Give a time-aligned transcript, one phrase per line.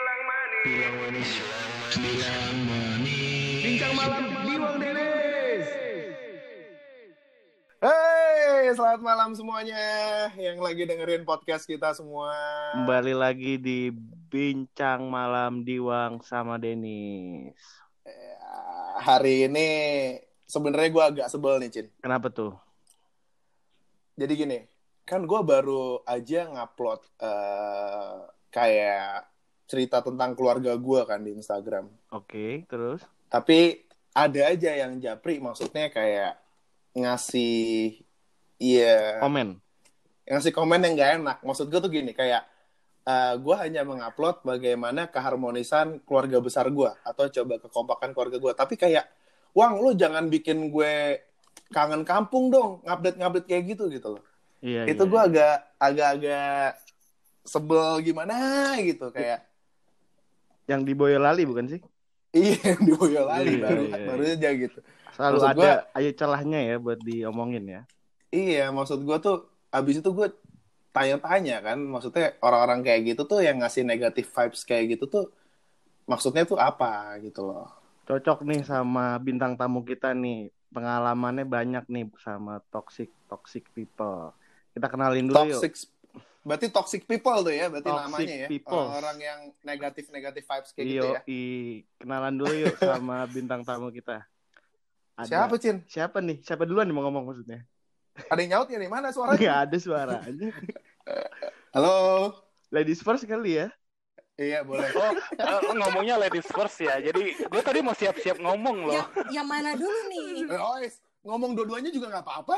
[0.00, 0.64] Bilang manis.
[0.64, 1.30] Bilang manis,
[1.92, 3.60] bilang manis.
[3.60, 5.66] Bincang malam Diwang Dennis.
[7.84, 9.84] Hey, selamat malam semuanya
[10.40, 12.32] yang lagi dengerin podcast kita semua.
[12.80, 13.92] Kembali lagi di
[14.32, 17.60] Bincang Malam Diwang sama Denis.
[18.00, 18.40] Ya,
[19.04, 19.68] hari ini
[20.48, 21.86] sebenarnya gue agak sebel nih, Cin.
[22.00, 22.56] Kenapa tuh?
[24.16, 24.64] Jadi gini,
[25.04, 28.16] kan gue baru aja ngupload eh,
[28.48, 29.29] kayak
[29.70, 31.86] cerita tentang keluarga gue kan di Instagram.
[32.10, 33.06] Oke, terus?
[33.30, 36.34] Tapi ada aja yang japri, maksudnya kayak
[36.98, 38.02] ngasih,
[38.58, 39.62] iya, Komen.
[40.26, 41.38] ngasih komen yang gak enak.
[41.46, 42.42] Maksud gue tuh gini, kayak
[43.06, 48.52] eh gue hanya mengupload bagaimana keharmonisan keluarga besar gue atau coba kekompakan keluarga gue.
[48.58, 49.06] Tapi kayak,
[49.54, 51.22] Wang, lu jangan bikin gue
[51.70, 54.24] kangen kampung dong, ngupdate-ngupdate kayak gitu gitu loh.
[54.58, 55.10] Iya, Itu iya.
[55.14, 56.68] gue agak agak-agak
[57.46, 58.34] sebel gimana
[58.82, 59.49] gitu kayak
[60.70, 61.80] Yang di Boyolali bukan sih?
[62.30, 64.04] iya di Boyolali Iya, baru iya.
[64.06, 64.78] baru aja gitu.
[65.18, 67.82] Selalu Maksud ada gua- ayo celahnya ya buat diomongin ya.
[68.30, 69.36] Iya, maksud gue tuh
[69.74, 70.30] abis itu gue
[70.90, 75.24] tanya-tanya kan, maksudnya orang-orang kayak gitu tuh yang ngasih negatif vibes kayak gitu tuh
[76.06, 77.66] maksudnya tuh apa gitu loh.
[78.06, 80.50] Cocok nih sama bintang tamu kita nih.
[80.70, 84.30] Pengalamannya banyak nih sama toxic toxic people.
[84.70, 85.62] Kita kenalin dulu yuk.
[86.50, 88.48] Berarti toxic people tuh ya, berarti Toxic namanya ya.
[88.50, 88.86] people.
[88.90, 91.20] Orang yang negatif-negatif vibes kayak gitu Iyo, ya.
[91.30, 91.40] i
[91.94, 94.26] kenalan dulu yuk sama bintang tamu kita.
[95.14, 95.86] Ada- Siapa, Cin?
[95.86, 96.42] Siapa nih?
[96.42, 97.62] Siapa duluan nih mau ngomong maksudnya?
[98.26, 98.90] Ada yang nyaut ya nih?
[98.90, 99.38] Mana suaranya?
[99.38, 100.48] Nggak ada suaranya.
[101.70, 101.94] Halo.
[102.74, 103.70] Ladies first kali ya.
[104.34, 104.90] Iya, boleh.
[104.96, 106.98] Oh, eh, ngomongnya ladies first ya.
[106.98, 108.96] Jadi gue tadi mau siap-siap ngomong loh.
[108.98, 110.50] yang, yang mana dulu nih?
[110.50, 110.82] Eh, oh,
[111.30, 112.56] ngomong dua-duanya juga nggak apa-apa.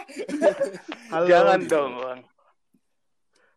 [1.13, 1.27] Halo.
[1.29, 2.21] Jangan dong, Bang.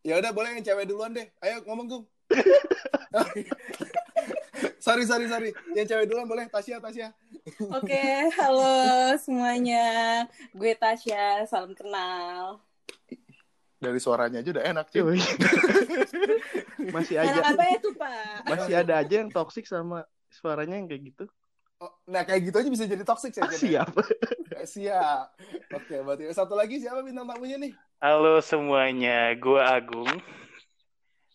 [0.06, 1.26] Ya udah boleh yang cewek duluan deh.
[1.42, 2.06] Ayo ngomong, Gung.
[4.86, 5.50] sorry, sorry, sorry.
[5.74, 6.46] Yang cewek duluan boleh.
[6.46, 7.10] Tasya, Tasya.
[7.74, 9.86] Oke, halo semuanya.
[10.54, 12.62] Gue Tasya, salam kenal.
[13.82, 15.18] Dari suaranya aja udah enak, cuy.
[16.94, 18.46] Masih aja Anak apa itu, Pak?
[18.46, 21.26] masih ada aja yang toksik sama suaranya yang kayak gitu.
[21.76, 23.44] Oh, nah, kayak gitu aja bisa jadi toxic ya.
[23.44, 23.58] Ah, ya?
[23.58, 23.88] siap.
[24.56, 25.26] Eh, Siap.
[25.76, 27.76] Oke, berarti satu lagi siapa bintang tamunya nih?
[28.00, 30.08] Halo semuanya, gue Agung.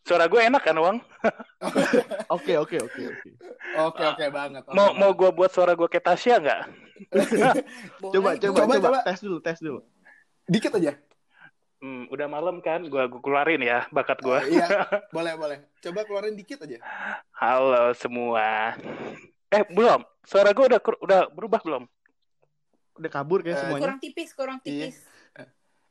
[0.01, 0.99] Suara gue enak kan, Wang?
[2.35, 3.29] Oke oke oke oke.
[3.85, 4.63] Oke, oke banget.
[4.65, 5.19] Oke Mau mau banget.
[5.21, 6.61] gue buat suara gue kayak Tasya nggak?
[8.01, 8.99] Coba coba Coba, coba, coba.
[9.05, 9.85] tes dulu tes dulu.
[10.49, 10.97] Dikit aja.
[11.81, 14.39] Hmm, udah malam kan, gue keluarin ya bakat gue.
[14.51, 14.67] iya,
[15.17, 15.59] boleh, boleh.
[15.81, 16.81] Coba keluarin dikit aja.
[17.37, 18.73] Halo semua.
[19.51, 21.83] Eh belum, suara gue udah udah berubah belum?
[22.97, 23.83] Udah kabur kayak Eh, semuanya.
[23.83, 24.97] Kurang tipis, kurang tipis.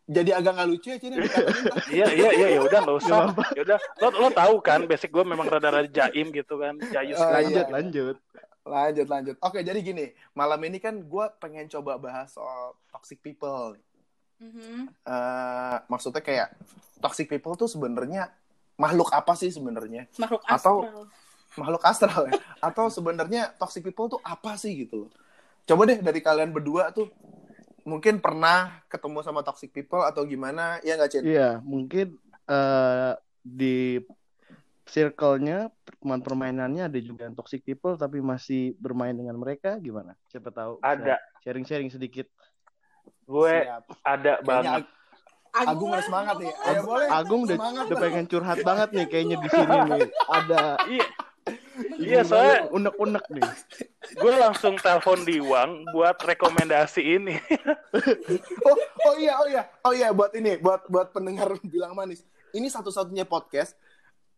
[0.10, 1.16] Jadi agak nggak lucu ya, Cina.
[1.94, 3.30] Iya iya iya ya udah nggak usah.
[3.54, 7.30] Ya udah, lo lo tahu kan, basic gue memang rada-rada jaim gitu kan, jayus kan.
[7.38, 7.70] lanjut iya.
[7.70, 8.16] lanjut.
[8.66, 9.36] Lanjut, lanjut.
[9.42, 10.10] Oke, jadi gini.
[10.34, 13.78] Malam ini kan gue pengen coba bahas soal toxic people.
[14.40, 14.88] Mhm.
[14.94, 16.54] Eh, maksudnya kayak
[16.98, 18.30] toxic people tuh sebenarnya
[18.78, 20.10] makhluk apa sih sebenarnya?
[20.18, 21.06] Makhluk Atau- astral.
[21.60, 22.40] Makhluk astral ya?
[22.64, 25.10] Atau sebenarnya toxic people tuh apa sih gitu loh?
[25.68, 27.12] Coba deh dari kalian berdua tuh
[27.84, 30.80] mungkin pernah ketemu sama toxic people atau gimana?
[30.82, 31.24] Ya nggak, Cin?
[31.28, 32.16] Iya mungkin
[32.50, 34.02] eh di
[34.90, 35.70] circle-nya
[36.02, 40.18] teman permainannya ada juga yang toxic people tapi masih bermain dengan mereka gimana?
[40.34, 40.82] Siapa tahu?
[40.82, 42.26] Ada, Sharing-sharing sedikit.
[43.30, 43.86] gue Siap.
[44.02, 44.86] ada Kayaknya banget.
[44.90, 44.98] Ag-
[45.50, 46.54] Agung udah semangat nih.
[46.66, 47.08] Ayo boleh.
[47.10, 50.04] Agung udah, Semangat, udah pengen curhat banget nih kayaknya di sini nih.
[50.30, 51.06] Ada Iya,
[52.00, 53.44] iya soalnya unek-unek nih.
[54.22, 57.36] gue langsung telepon Diwang buat rekomendasi ini.
[58.70, 58.78] Oh,
[59.10, 62.22] oh iya, oh iya, oh iya, buat ini, buat buat pendengar bilang manis.
[62.54, 63.74] Ini satu-satunya podcast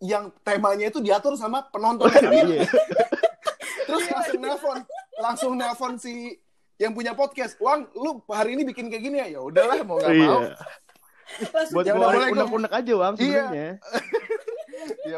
[0.02, 2.64] yang temanya itu diatur sama penonton sendiri.
[2.64, 2.70] Iya.
[3.88, 4.78] Terus langsung nelpon,
[5.20, 6.40] langsung nelpon si
[6.80, 7.60] yang punya podcast.
[7.60, 9.28] Wang, lu hari ini bikin kayak gini ya?
[9.38, 10.42] Ya udahlah, mau nggak mau.
[10.42, 10.56] Iya.
[11.52, 12.34] Langsung Buat Ya Gong.
[12.36, 13.24] unek-unek aja, Wang, Iya.
[13.24, 13.70] sebenarnya.
[13.76, 14.51] Iya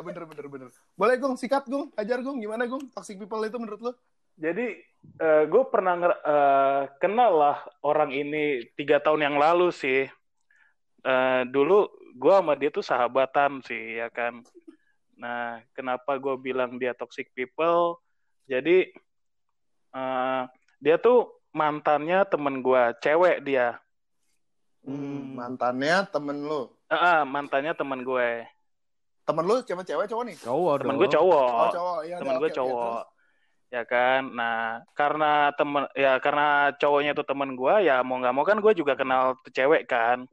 [0.02, 0.70] bener bener bener.
[0.94, 2.90] Boleh Gung, sikat Gung, ajar Gung, gimana Gung?
[2.92, 3.92] Toxic people itu menurut lu?
[4.34, 4.82] Jadi
[5.24, 10.10] gue pernah eh, kenal lah orang ini tiga tahun yang lalu sih.
[11.04, 14.42] Eh, dulu gue sama dia tuh sahabatan sih ya kan.
[15.20, 18.02] Nah kenapa gue bilang dia toxic people?
[18.50, 18.90] Jadi
[19.94, 20.44] eh,
[20.82, 23.78] dia tuh mantannya temen gue, cewek dia.
[24.84, 25.38] Hmm.
[25.38, 26.68] Mantannya temen lu.
[26.90, 28.50] Eh, eh, mantannya temen gue.
[29.24, 30.36] Temen lu cewek cewek cowok nih?
[30.44, 31.48] Cowok Temen gue cowok.
[31.48, 32.00] Oh, cowok.
[32.04, 33.12] Iya, temen gue oke, cowok terus?
[33.74, 38.46] ya kan nah karena temen ya karena cowoknya itu temen gue ya mau nggak mau
[38.46, 40.30] kan gue juga kenal tuh cewek kan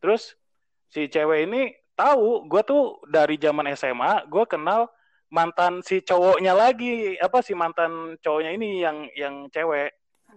[0.00, 0.40] terus
[0.88, 4.88] si cewek ini tahu gue tuh dari zaman SMA gue kenal
[5.28, 9.92] mantan si cowoknya lagi apa si mantan cowoknya ini yang yang cewek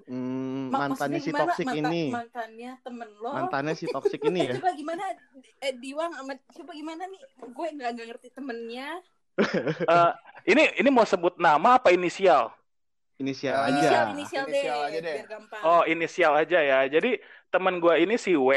[0.06, 2.10] Hmm, Ma- mantannya si toksik ini.
[2.10, 3.32] Mantannya temen lo.
[3.32, 4.56] Mantannya si toksik ini Eh, ya.
[4.60, 5.04] coba gimana
[5.60, 7.22] eh, Diwang sama coba gimana nih?
[7.48, 8.90] Gue nggak nggak ngerti temennya.
[9.90, 10.12] Eh,
[10.46, 12.52] ini ini mau sebut nama apa inisial
[13.16, 13.74] Inisial Ah, aja.
[13.74, 15.16] Inisial inisial deh, Inisial aja deh.
[15.16, 15.62] biar gampang.
[15.62, 17.12] oh inisial aja ya jadi
[17.48, 18.52] teman gua ini si W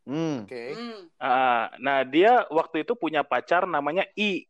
[0.00, 0.42] Hmm.
[0.42, 0.64] Oke.
[0.72, 1.00] Hmm.
[1.16, 4.46] Ah, nah dia waktu itu punya pacar namanya I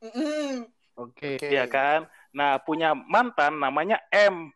[0.00, 0.66] Mm-mm.
[0.96, 1.38] Oke.
[1.38, 1.46] Oke.
[1.48, 4.50] ya kan nah punya mantan namanya M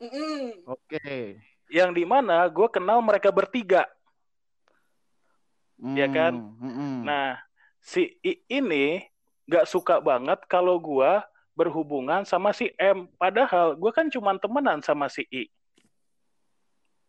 [0.00, 0.64] Mm-mm.
[0.64, 1.36] Oke.
[1.70, 3.86] yang di mana gue kenal mereka bertiga
[5.80, 6.34] Iya kan?
[6.36, 6.98] Hmm, hmm.
[7.08, 7.40] Nah,
[7.80, 9.00] si I ini
[9.48, 11.24] nggak suka banget kalau gua
[11.56, 13.08] berhubungan sama si M.
[13.16, 15.48] Padahal gua kan cuma temenan sama si I.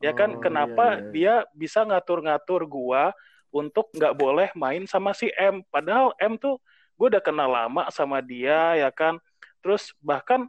[0.01, 1.11] Ya kan, Oh, kenapa iya, iya.
[1.13, 3.13] dia bisa ngatur-ngatur gua
[3.53, 5.61] untuk nggak boleh main sama si M.
[5.67, 6.57] Padahal M tuh
[6.95, 9.19] gue udah kenal lama sama dia, ya kan.
[9.61, 10.47] Terus bahkan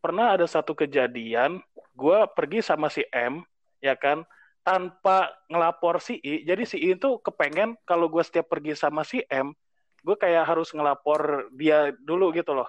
[0.00, 1.60] pernah ada satu kejadian,
[1.96, 3.40] gua pergi sama si M,
[3.80, 4.22] ya kan,
[4.60, 6.44] tanpa ngelapor si I.
[6.44, 9.54] Jadi si I itu kepengen kalau gue setiap pergi sama si M,
[10.02, 12.66] gue kayak harus ngelapor dia dulu gitu loh.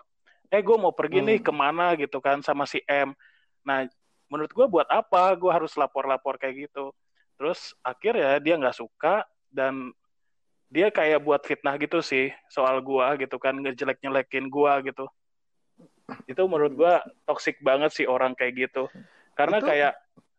[0.53, 1.45] Eh gue mau pergi nih Hmm.
[1.45, 3.17] ke mana gitu kan sama si M.
[3.65, 3.89] Nah
[4.29, 6.93] menurut gue buat apa gue harus lapor-lapor kayak gitu.
[7.37, 9.89] Terus akhirnya dia nggak suka dan
[10.67, 15.07] dia kayak buat fitnah gitu sih soal gua gitu kan ngejelek-nyelekin gua gitu.
[16.27, 18.91] Itu menurut gua toksik banget sih orang kayak gitu.
[19.37, 19.93] Karena Itu- kayak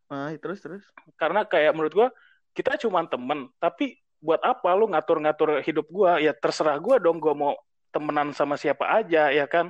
[0.08, 0.82] Ah, terus terus.
[1.20, 2.08] karena kayak menurut gua
[2.56, 7.36] kita cuma temen tapi buat apa lu ngatur-ngatur hidup gua ya terserah gua dong gua
[7.36, 7.52] mau
[7.92, 9.68] temenan sama siapa aja ya kan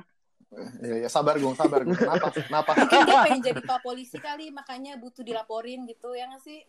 [0.81, 1.93] Iya, iya, sabar gung, sabar gung.
[1.93, 2.33] Kenapa?
[2.33, 2.71] Kenapa?
[2.81, 6.65] Mungkin dia pengen jadi pak polisi kali, makanya butuh dilaporin gitu ya nggak sih?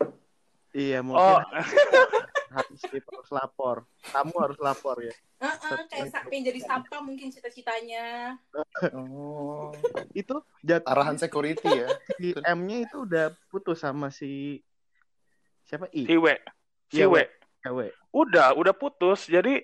[0.76, 1.40] Iya, mungkin oh
[2.50, 3.76] harus kita harus lapor.
[4.10, 5.14] Kamu harus lapor ya.
[5.40, 8.36] Heeh, kayak sa- pengen jadi sapa mungkin cita-citanya.
[8.92, 9.72] Oh,
[10.12, 11.88] Itu jat arahan security ya.
[12.18, 14.60] si M-nya itu udah putus sama si
[15.64, 16.02] siapa I?
[16.04, 16.26] si W
[16.90, 17.22] si Iya, W W.
[17.60, 17.92] Cewek.
[18.10, 19.62] udah udah putus jadi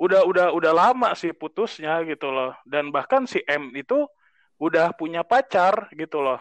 [0.00, 4.08] udah udah udah lama sih putusnya gitu loh dan bahkan si M itu
[4.56, 6.40] udah punya pacar gitu loh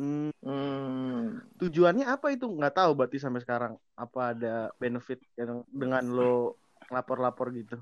[0.00, 1.44] Hmm, Hmm.
[1.60, 2.48] tujuannya apa itu?
[2.48, 3.76] Nggak tahu berarti sampai sekarang.
[3.92, 6.56] Apa ada benefit yang dengan lo
[6.88, 7.76] lapor-lapor gitu?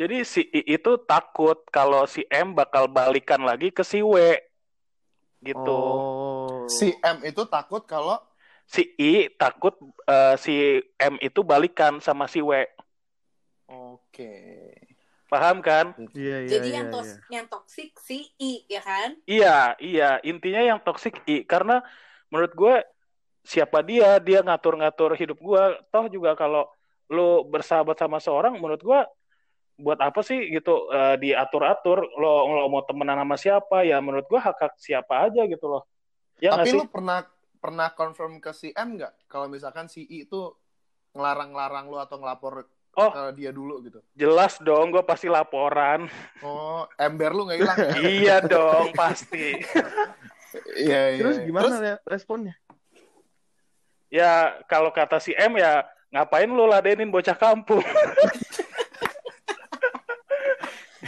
[0.00, 4.16] jadi si I itu takut kalau si M bakal balikan lagi ke si W
[5.44, 6.64] gitu Oh.
[6.72, 8.16] Si M itu takut kalau
[8.64, 9.76] si I takut
[10.08, 12.64] eh, si M itu balikan sama si W
[13.68, 14.32] Oke.
[15.30, 16.94] Paham kan Iya, iya, jadi iya, yang iya.
[16.94, 19.10] tos yang toksik si I ya kan?
[19.24, 20.10] Iya, iya.
[20.26, 21.80] Intinya yang toxic I karena
[22.28, 22.74] menurut gue
[23.46, 25.62] siapa dia, dia ngatur-ngatur hidup gue.
[25.88, 26.66] Toh juga kalau
[27.10, 29.00] lo bersahabat sama seorang, menurut gue
[29.80, 34.36] buat apa sih gitu eh, diatur-atur lo lo mau temenan sama siapa ya menurut gue
[34.36, 35.88] hak hak siapa aja gitu loh
[36.36, 37.24] ya Tapi lu pernah
[37.56, 40.52] pernah confirm ke si M nggak kalau misalkan si I itu
[41.16, 43.10] ngelarang-larang lu atau ngelapor Oh.
[43.14, 44.02] ke dia dulu gitu?
[44.12, 46.10] jelas dong gue pasti laporan
[46.42, 47.92] Oh, ember lu nggak hilang ya?
[48.02, 49.56] iya dong pasti
[50.74, 51.20] Iya, iya.
[51.22, 52.58] Terus gimana re- responnya?
[54.10, 57.78] ya kalau kata si M ya ngapain lu ladenin bocah kampung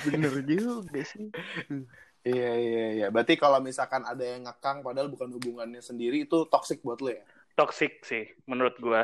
[0.03, 1.31] Bener juga sih.
[2.23, 3.07] Iya, iya, iya.
[3.11, 7.23] Berarti kalau misalkan ada yang ngekang padahal bukan hubungannya sendiri itu toxic buat lu ya?
[7.53, 9.03] toxic sih menurut gue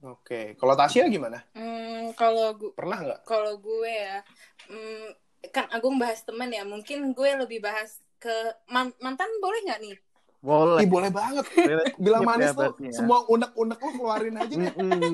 [0.00, 0.54] Oke.
[0.54, 1.42] Kalau Tasya gimana?
[1.52, 3.20] Hmm, kalau gu- Pernah nggak?
[3.24, 4.22] kalau gue ya,
[4.66, 5.06] hmm,
[5.48, 8.30] kan Agung bahas teman ya, mungkin gue lebih bahas ke
[8.66, 9.96] man- mantan boleh nggak nih?
[10.38, 10.78] Boleh.
[10.78, 11.42] Ih, boleh banget.
[11.98, 12.94] Bilang ya manis tuh, ya.
[12.94, 14.70] semua unek-unek lu keluarin aja deh.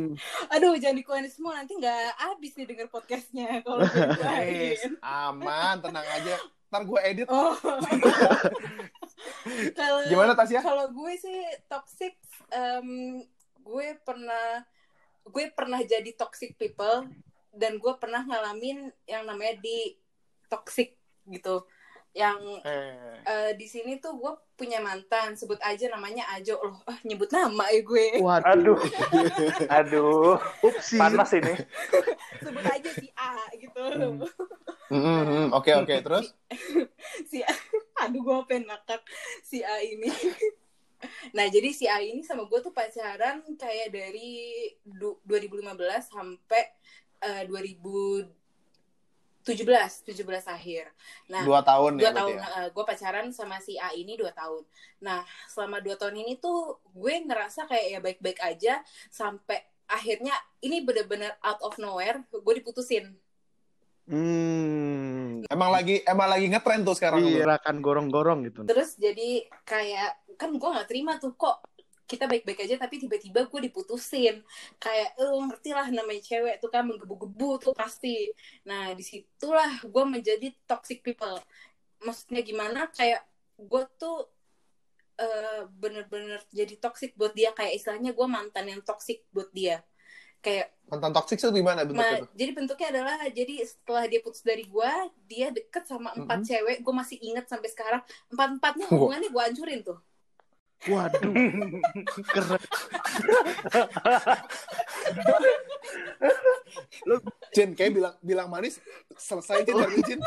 [0.53, 4.93] Aduh, jangan dikeluarin semua nanti nggak habis nih denger podcastnya kalau gue Guys, keluarin.
[5.01, 6.37] aman, tenang aja.
[6.69, 7.27] Ntar gue edit.
[7.27, 7.57] Oh.
[9.73, 10.61] kalau Gimana Tasya?
[10.61, 12.15] kalau gue sih toxic,
[12.51, 13.21] em,
[13.59, 14.61] gue pernah
[15.25, 17.09] gue pernah jadi toxic people
[17.51, 19.97] dan gue pernah ngalamin yang namanya di
[20.49, 21.65] toxic gitu.
[22.15, 23.19] Yang Eh.
[23.27, 26.79] eh, di sini tuh gue punya mantan, sebut aja namanya Ajo loh.
[26.87, 28.23] Ah, nyebut nama ya gue.
[28.23, 28.79] Waduh.
[28.79, 28.79] aduh
[29.67, 30.95] aduh Upsi.
[30.95, 31.55] panas ini
[32.47, 33.83] sebut aja si A gitu.
[34.95, 35.47] Mm, mm, mm.
[35.59, 35.91] Oke, oke.
[36.07, 36.31] Terus?
[37.31, 37.51] si A,
[38.07, 39.03] aduh gue pengen ngakak
[39.43, 40.07] si A ini.
[41.31, 44.33] Nah, jadi si A ini sama gue tuh pacaran kayak dari
[44.83, 46.63] du- 2015 sampai
[47.21, 48.29] eh, 2017,
[49.45, 50.89] 17 akhir.
[51.29, 52.69] Nah, Dua tahun dua ya tahun berarti ya?
[52.73, 54.65] gue pacaran sama si A ini dua tahun
[54.99, 60.81] nah selama dua tahun ini tuh gue ngerasa kayak ya baik-baik aja sampai akhirnya ini
[60.81, 63.13] bener-bener out of nowhere gue diputusin
[64.05, 65.41] Hmm.
[65.49, 67.25] Emang lagi emang lagi ngetren tuh sekarang.
[67.25, 68.61] Iya, gerakan gorong-gorong gitu.
[68.69, 71.63] terus jadi kayak kan gue nggak terima tuh kok
[72.05, 74.45] kita baik-baik aja tapi tiba-tiba gue diputusin.
[74.77, 78.29] Kayak eh ngerti lah namanya cewek tuh kan menggebu-gebu tuh pasti.
[78.69, 81.41] Nah di situlah gue menjadi toxic people.
[82.05, 82.93] Maksudnya gimana?
[82.93, 83.25] Kayak
[83.57, 84.29] gue tuh
[85.17, 87.57] eh, bener-bener jadi toxic buat dia.
[87.57, 89.81] Kayak istilahnya gue mantan yang toxic buat dia.
[90.45, 94.69] Kayak Mantan toksik tuh gimana bentuknya Ma- jadi bentuknya adalah jadi setelah dia putus dari
[94.69, 94.93] gue
[95.25, 96.85] dia deket sama empat cewek.
[96.85, 98.05] Gue masih inget sampai sekarang.
[98.29, 99.97] Empat empatnya hubungannya gue hancurin tuh
[100.85, 101.33] Waduh.
[102.29, 102.63] Keren.
[107.55, 108.81] Jin kayak bilang bilang manis
[109.15, 110.21] selesai Jin dari Jin.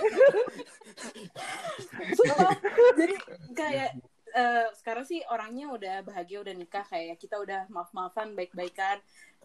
[2.16, 2.52] Sumpah.
[2.96, 3.16] jadi
[3.54, 3.90] kayak
[4.34, 8.98] eh, sekarang sih orangnya udah bahagia udah nikah kayak kita udah maaf maafan baik baikan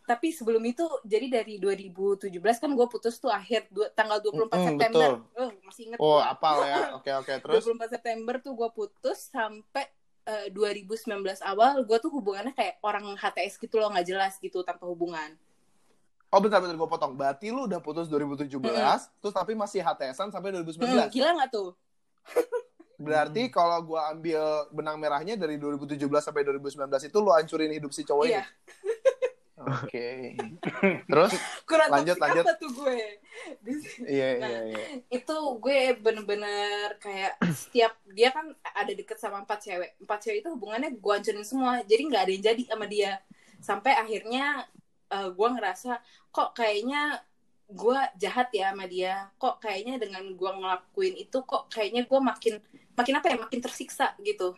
[0.02, 4.66] tapi sebelum itu jadi dari 2017 kan gue putus tuh akhir dua, tanggal 24 Mm-mm,
[4.74, 5.38] September betul.
[5.38, 6.98] oh, masih inget Oh, apal ya.
[6.98, 7.62] Oke oke terus.
[7.62, 9.86] 24 September tuh gue putus sampai
[10.26, 11.08] eh, 2019
[11.42, 15.34] awal gue tuh hubungannya kayak orang HTS gitu loh nggak jelas gitu tanpa hubungan
[16.32, 17.12] Oh bentar bentar gue potong.
[17.12, 18.48] Berarti lu udah putus 2017,
[19.20, 20.80] terus tapi masih HTSan sampai 2019.
[20.80, 21.76] Hmm, gila nggak tuh
[23.02, 28.06] Berarti kalau gua ambil benang merahnya dari 2017 sampai 2019 itu lu hancurin hidup si
[28.06, 28.50] cowok iya ini.
[29.62, 30.34] Oke.
[31.10, 31.32] Terus?
[31.64, 32.44] kurang Lanjut, lanjut.
[32.44, 32.96] apa tuh gue
[33.64, 34.84] Di- Iya Nah, iya iya.
[35.08, 40.48] itu gue bener-bener kayak setiap dia kan ada deket sama empat cewek empat cewek itu
[40.50, 43.12] hubungannya gue hancurin semua jadi nggak ada yang jadi sama dia
[43.58, 44.66] sampai akhirnya
[45.08, 47.22] eh, gue ngerasa kok kayaknya
[47.66, 52.54] gue jahat ya sama dia kok kayaknya dengan gue ngelakuin itu kok kayaknya gue makin
[52.92, 54.52] makin apa ya makin tersiksa gitu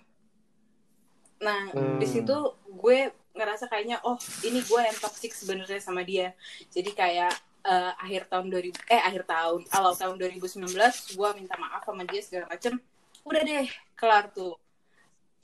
[1.38, 1.98] nah Hmm.
[2.00, 2.34] di situ
[2.66, 6.32] gue ngerasa kayaknya oh ini gue yang toxic sebenarnya sama dia
[6.70, 10.70] jadi kayak eh, akhir tahun 2000 eh akhir tahun awal tahun 2019
[11.12, 12.78] gue minta maaf sama dia segala macem
[13.22, 14.54] udah deh kelar tuh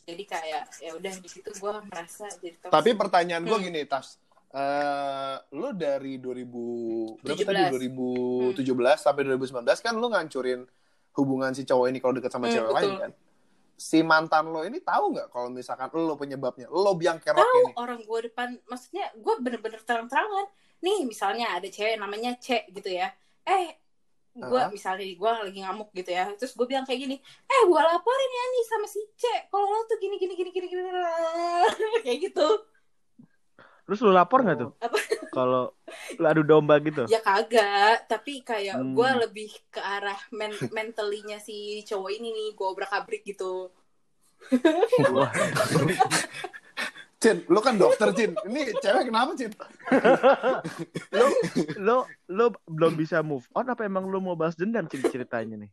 [0.02, 2.72] jadi kayak ya udah di situ gue merasa jadi toxic.
[2.72, 3.66] Tapi pertanyaan gua Hmm.
[3.68, 4.18] gini, Tas.
[4.50, 7.70] Eh, lu dari 2000 berapa tadi 17.
[7.70, 10.66] 2017 sampai 2019 kan lu ngancurin
[11.14, 12.78] hubungan si cowok ini kalau deket sama Hmm, cewek betul.
[12.80, 13.10] lain kan.
[13.80, 17.72] Si mantan lo ini tahu nggak kalau misalkan lo penyebabnya, lo biang kerok tahu ini.
[17.80, 20.46] orang gue depan maksudnya gue bener-bener terang-terangan
[20.80, 23.08] nih misalnya ada cewek namanya C gitu ya
[23.42, 23.72] eh
[24.30, 24.68] gue Ah.
[24.68, 28.44] misalnya gue lagi ngamuk gitu ya terus gue bilang kayak gini eh gue laporin ya
[28.52, 30.80] nih sama si C kalau lo tuh gini gini gini gini gini
[32.04, 32.46] kayak gitu
[33.84, 34.70] Terus lu lapor nggak tuh?
[34.78, 34.98] Apa?
[35.34, 35.74] Kalau
[36.18, 37.06] adu domba gitu?
[37.06, 38.92] ya kagak tapi kayak Hmm.
[38.92, 43.70] gue lebih ke arah men mentalinya si cowok ini nih gue obrak abrik gitu
[47.20, 48.32] Cin, lo kan dokter Cin.
[48.48, 49.52] Ini cewek kenapa Cin?
[51.12, 51.26] lu,
[51.76, 55.70] lu, lu belum bisa move on apa emang lu mau bahas dendam Cin, ceritanya nih?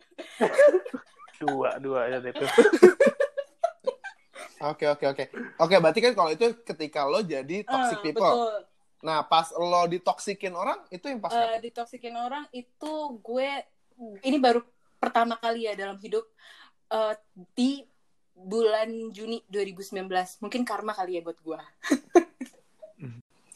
[1.39, 2.43] dua dua ya itu
[4.57, 5.23] Oke oke oke.
[5.55, 8.25] Oke, berarti kan kalau itu ketika lo jadi toxic Eh, people.
[8.25, 8.53] betul
[9.03, 11.61] Nah, pas lo ditoksikin orang itu yang pas kapan?
[11.61, 13.49] ditoksikin orang itu gue
[14.25, 14.61] ini baru
[14.97, 16.25] pertama kali ya dalam hidup
[16.89, 17.13] eh,
[17.53, 17.85] di
[18.37, 20.05] bulan Juni 2019
[20.45, 21.57] mungkin karma kali ya buat gue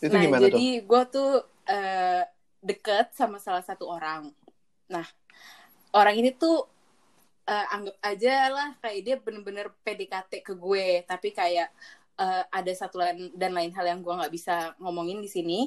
[0.02, 2.26] Itu nah gimana jadi gue tuh eh,
[2.62, 4.34] deket sama salah satu orang.
[4.90, 5.06] Nah
[5.94, 6.66] orang ini tuh
[7.46, 11.06] eh, anggap aja lah kayak dia bener-bener PDKT ke gue.
[11.06, 11.70] Tapi kayak
[12.20, 15.60] eh, ada satu lain dan lain hal yang gue nggak bisa ngomongin di sini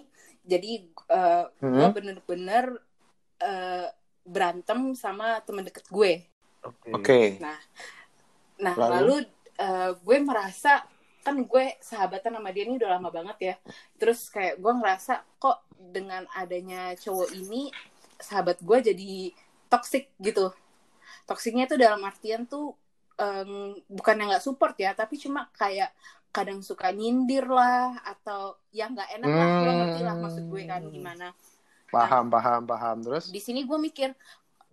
[0.44, 1.72] jadi eh, tuh?
[1.72, 1.94] gue Hmm?
[1.96, 2.64] bener-bener
[3.40, 3.88] eh,
[4.24, 6.24] berantem sama temen deket gue.
[6.64, 6.90] Oke.
[6.96, 7.20] Oke.
[7.40, 7.60] Nah,
[8.56, 8.92] nah Lalu?
[8.92, 9.16] lalu,
[9.60, 10.84] eh, gue merasa
[11.24, 13.54] kan gue sahabatan sama dia ini udah lama banget ya.
[13.96, 17.72] Terus kayak gue ngerasa kok dengan adanya cowok ini
[18.20, 19.12] sahabat gue jadi
[19.72, 20.52] toxic gitu.
[21.24, 22.76] Toksiknya tuh dalam artian tuh
[23.14, 23.50] em,
[23.86, 25.90] bukan yang nggak support ya, tapi cuma kayak
[26.34, 30.82] kadang suka nyindir lah atau yang nggak enak lah, lo ngerti lah maksud gue kan
[30.82, 30.90] Hmm.
[30.90, 31.26] gimana
[31.94, 32.96] Paham, paham, paham.
[33.06, 33.30] Terus?
[33.30, 34.10] di sini gue mikir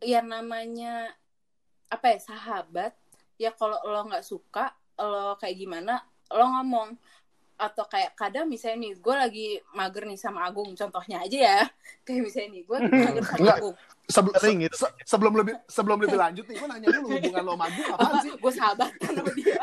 [0.01, 1.13] ya namanya
[1.85, 2.97] apa ya sahabat
[3.37, 6.01] ya kalau lo nggak suka lo kayak gimana
[6.33, 6.97] lo ngomong
[7.61, 11.59] atau kayak kadang misalnya nih gue lagi mager nih sama Agung contohnya aja ya.
[12.09, 13.53] Kayak misalnya nih gue mager sama.
[13.53, 13.75] Agung.
[14.09, 14.75] Sebelum Sering se- gitu.
[14.81, 18.13] se- sebelum lebih sebelum lebih lanjut nih, gue nanya dulu hubungan lo sama Agung apaan
[18.19, 18.31] sih?
[18.43, 19.55] gue sahabatan sama dia.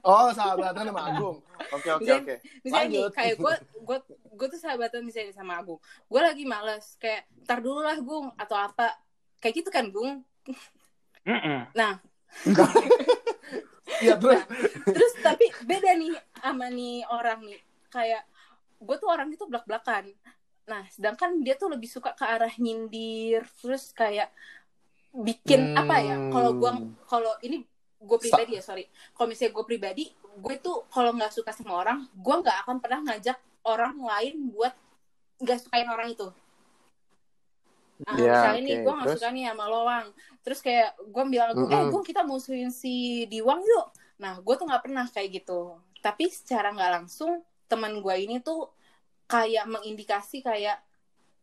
[0.00, 1.36] Oh, sahabatan sama Agung.
[1.68, 2.34] Oke, oke, Misalnya- oke.
[2.64, 3.54] misalnya nih kayak gue
[3.84, 3.98] gue
[4.34, 5.78] gue tuh sahabatan misalnya sama Agung.
[6.08, 8.96] Gue lagi males kayak ntar dulu lah Gung atau apa.
[9.36, 10.24] Kayak gitu kan Gung?
[11.76, 12.00] Nah
[13.98, 14.42] Iya, terus.
[14.94, 18.22] terus tapi beda nih sama nih orang nih kayak
[18.78, 20.14] gue tuh orang itu belak belakan
[20.68, 24.28] Nah, sedangkan dia tuh lebih suka ke arah nyindir, terus kayak
[25.16, 26.16] bikin apa ya?
[26.28, 26.92] Kalau gua Hmm.
[27.08, 27.64] kalau ini
[27.98, 28.84] gue pribadi ya, sorry.
[29.16, 33.00] Kalau misalnya gue pribadi, gue tuh kalau nggak suka sama orang, gue nggak akan pernah
[33.00, 34.76] ngajak orang lain buat
[35.40, 36.28] nggak sukain orang itu.
[38.06, 38.84] Nah, Ya, misalnya nih oke.
[38.84, 39.20] gue nggak Terus?
[39.20, 40.06] suka nih sama Lowang,
[40.46, 41.90] terus kayak gue bilang, eh Mm-mm.
[41.90, 43.86] gue kita musuhin si Diwang yuk.
[44.22, 45.60] Nah, gue tuh nggak pernah kayak gitu.
[45.98, 48.70] Tapi secara nggak langsung, teman gue ini tuh
[49.28, 50.78] kayak mengindikasi kayak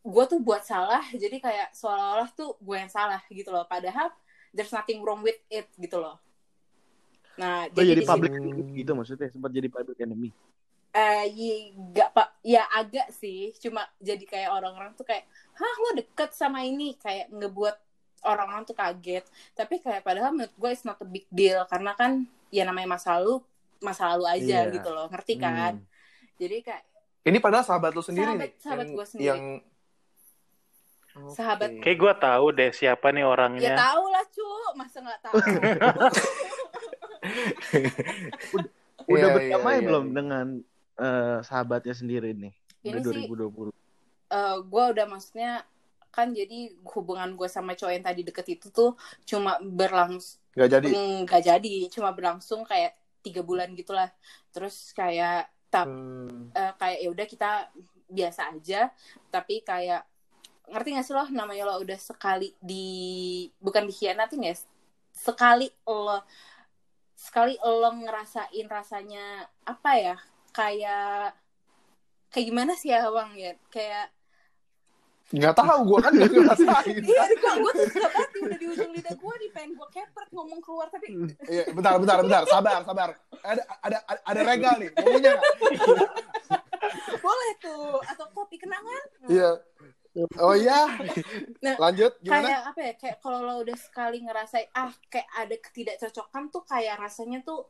[0.05, 3.65] gue tuh buat salah, jadi kayak seolah-olah tuh gue yang salah gitu loh.
[3.67, 4.09] Padahal
[4.55, 6.17] there's nothing wrong with it gitu loh.
[7.35, 10.29] Nah, Oh, jadi di public enemy gitu maksudnya sempat jadi public enemy.
[10.95, 15.89] Eh y- gak pak ya agak sih cuma jadi kayak orang-orang tuh kayak hah lo
[15.93, 17.75] deket sama ini kayak ngebuat
[18.23, 22.23] orang-orang tuh kaget tapi kayak padahal menurut gue it's not a big deal karena kan
[22.47, 23.43] ya namanya masa lalu
[23.77, 24.71] masa lalu aja Iya.
[24.71, 25.85] gitu loh ngerti kan Hmm.
[26.37, 26.83] jadi kayak
[27.23, 28.51] Ini padahal sahabat lu sendiri Sahabat- nih.
[28.55, 29.27] sahabat yang, gua sendiri.
[29.27, 29.41] Yang...
[31.31, 31.69] Sahabat.
[31.71, 31.79] Oke.
[31.81, 33.71] Kayak gue tahu deh siapa nih ya orangnya.
[33.73, 35.35] tau lah cu masa nggak tahu
[39.05, 40.13] Udah Iya, berdamai iya, iya, belum iya.
[40.13, 40.45] dengan
[40.97, 42.53] eh, sahabatnya sendiri nih?
[42.81, 43.71] Ini Udah sih- 2020.
[44.25, 45.61] eh gue udah maksudnya
[46.09, 50.85] kan jadi hubungan gue sama cowok yang tadi deket itu tuh cuma berlangsung Nggak jadi.
[51.23, 54.07] nggak jadi cuma berlangsung kayak tiga bulan gitulah
[54.49, 56.49] terus kayak tap Hmm.
[56.51, 57.51] eh, kayak ya udah kita
[58.07, 58.81] biasa aja
[59.27, 60.07] tapi kayak
[60.65, 62.85] ngerti gak sih lo namanya lo udah sekali di
[63.59, 64.55] bukan dikhianatin ya
[65.11, 66.23] sekali lo
[67.13, 69.23] sekali lo ngerasain rasanya
[69.63, 70.15] apa ya
[70.55, 71.35] kayak
[72.31, 74.07] kayak gimana sih ya bang ya kayak
[75.33, 77.01] Nggak tahu, gue kan nggak ngerasain.
[77.09, 80.29] iya gue gue tuh suka banget udah di ujung lidah gue di pengen gue kepret
[80.29, 81.17] ngomong keluar tapi
[81.49, 82.41] Iya, bentar, bentar, bentar.
[82.45, 83.09] Sabar, sabar.
[83.41, 84.93] Ada, ada, ada regal nih.
[84.93, 85.37] Nggak?
[87.25, 89.51] boleh tuh atau kopi kenangan Iya.
[90.39, 90.93] Oh iya.
[91.59, 92.45] Nah, Lanjut, gimana?
[92.45, 97.01] kayak apa ya kayak kalau lo udah sekali ngerasain ah kayak ada ketidakcocokan tuh kayak
[97.01, 97.65] rasanya tuh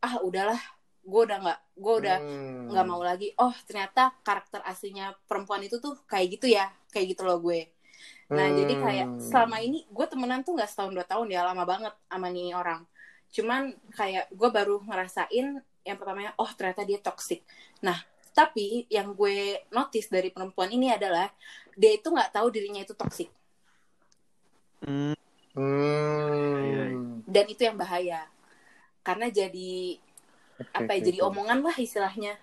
[0.00, 0.56] ah udahlah
[1.06, 2.66] gue udah nggak gue udah Hmm.
[2.74, 3.30] nggak mau lagi.
[3.38, 7.70] Oh ternyata karakter aslinya perempuan itu tuh kayak gitu ya kayak gitu loh gue.
[8.34, 9.22] Nah jadi kayak Hmm.
[9.22, 12.82] selama ini gue temenan tuh nggak setahun dua tahun ya lama banget sama nih orang.
[13.30, 15.46] Cuman kayak gue baru ngerasain
[15.86, 17.46] yang pertamanya oh ternyata dia toxic.
[17.86, 18.02] Nah
[18.34, 21.30] tapi yang gue notice dari perempuan ini adalah
[21.78, 23.30] dia itu nggak tahu dirinya itu toxic.
[24.84, 25.14] Hmm,
[25.56, 26.60] Hmm.
[26.68, 26.84] Iya,
[27.24, 28.28] dan itu yang bahaya.
[29.00, 29.96] Karena jadi
[30.72, 32.34] apa ya oke, jadi omongan lah istilahnya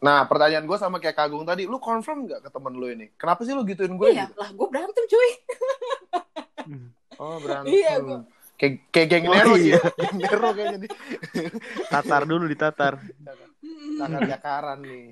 [0.00, 3.12] Nah, pertanyaan gue sama kayak Kagung tadi, lu confirm nggak ke temen lu ini?
[3.20, 4.40] Kenapa sih lu gituin gue iya gitu?
[4.40, 5.30] lah gue berantem cuy
[7.20, 7.68] Oh, berantem.
[7.68, 8.24] Iya, gua-
[8.56, 9.72] Kayak, kayak geng Oh, Nero sih.
[9.72, 9.80] iya.
[10.00, 10.90] Geng Nero kayaknya nih.
[11.88, 12.94] tatar dulu ditatar.
[13.96, 15.04] Tangan jakaran nih.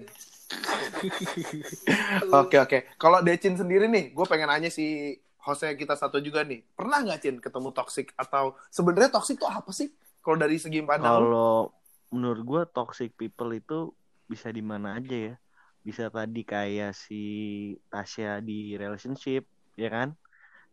[2.33, 2.79] Oke, oke.
[2.97, 6.65] Kalau Decin sendiri nih, gue pengen nanya si Jose kita satu juga nih.
[6.73, 8.13] Pernah nggak, Cin, ketemu toxic?
[8.17, 9.93] Atau sebenarnya toxic tuh apa sih?
[10.29, 11.25] Kalau dari segi pandang?
[11.25, 11.73] Kalau
[12.13, 13.75] menurut gua toxic people itu
[14.29, 15.35] bisa di mana aja ya.
[15.87, 17.15] Bisa tadi kayak si
[17.93, 19.43] Tasya di relationship,
[19.83, 20.09] ya kan?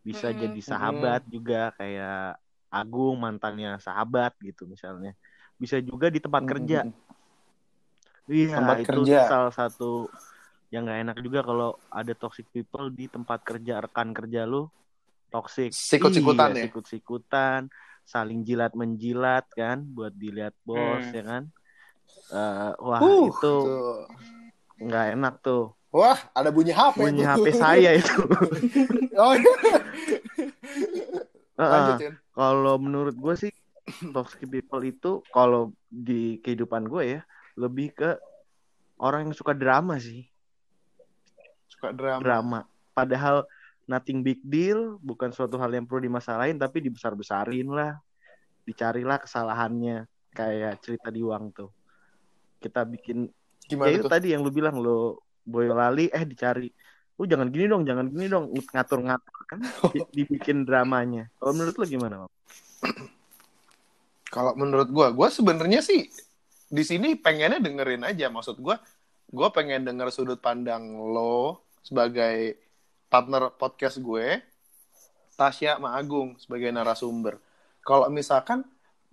[0.08, 0.42] Bisa Mm-mm.
[0.44, 2.40] jadi sahabat juga kayak
[2.76, 5.16] Agung mantannya sahabat gitu misalnya.
[5.62, 6.84] Bisa juga di tempat kerja.
[8.28, 9.16] Iya, Tempat itu kerja.
[9.30, 9.84] salah satu
[10.74, 14.68] yang nggak enak juga kalau ada toxic people di tempat kerja rekan kerja lu
[15.34, 15.72] toxic.
[15.90, 16.68] Sikut-sikutan Iya, ya?
[16.68, 17.62] Sikut-sikutan,
[18.06, 21.16] saling jilat menjilat kan buat dilihat bos Hmm.
[21.18, 21.44] ya kan.
[22.32, 23.56] Eh, wah Uh, itu
[24.80, 25.74] nggak enak tuh.
[25.90, 27.00] Wah, ada bunyi HP.
[27.02, 27.30] Bunyi tuh.
[27.34, 28.16] HP saya itu.
[29.16, 29.56] Oh, iya.
[31.96, 32.20] Cin.
[32.36, 33.52] Kalau menurut gue sih
[34.12, 37.22] toxic people itu kalau di kehidupan gue ya
[37.56, 38.20] lebih ke
[39.00, 40.28] orang yang suka drama sih.
[41.72, 42.20] Suka drama.
[42.20, 42.60] drama.
[42.92, 43.48] Padahal
[43.86, 47.98] nothing big deal, bukan suatu hal yang perlu dimasalahin, tapi dibesar-besarin lah.
[48.66, 50.10] Dicarilah kesalahannya.
[50.36, 51.72] Kayak cerita di Wang tuh.
[52.60, 53.30] Kita bikin,
[53.66, 54.12] Gimana ya itu tuh?
[54.12, 56.68] tadi yang lu bilang, lo Boyolali, eh dicari.
[57.16, 58.52] Lu jangan gini dong, jangan gini dong.
[58.52, 59.60] Ngatur-ngatur kan,
[59.94, 61.30] di- dibikin dramanya.
[61.38, 62.16] Kalau menurut lu gimana?
[64.36, 66.10] Kalau menurut gue, gue sebenarnya sih
[66.68, 68.28] di sini pengennya dengerin aja.
[68.28, 68.76] Maksud gue,
[69.32, 72.65] gue pengen denger sudut pandang lo sebagai
[73.08, 74.42] partner podcast gue,
[75.36, 77.40] Tasya sama Agung sebagai narasumber.
[77.84, 78.66] Kalau misalkan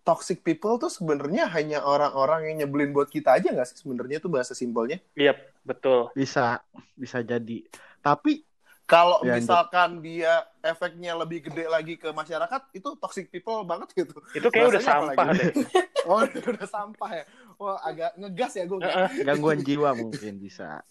[0.02, 4.30] toxic people tuh sebenarnya hanya orang-orang yang nyebelin buat kita aja nggak sih sebenarnya tuh
[4.30, 4.98] bahasa simpelnya?
[5.14, 6.10] Iya, betul.
[6.14, 6.62] Bisa,
[6.98, 7.66] bisa jadi.
[8.02, 8.42] Tapi,
[8.82, 14.20] Kalau Ya, misalkan dia efeknya lebih gede lagi ke masyarakat, itu toxic people banget gitu.
[14.36, 15.52] Itu kayak udah sampah deh.
[16.02, 17.24] Oh, udah sampah ya.
[17.62, 18.82] Wah, agak ngegas ya gue.
[19.22, 20.82] Gangguan jiwa mungkin bisa.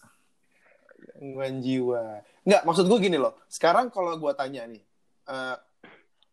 [1.01, 2.21] Gangguan jiwa.
[2.41, 3.33] Nggak, maksud gue gini loh.
[3.45, 4.81] Sekarang kalau gue tanya nih,
[5.27, 5.55] eh,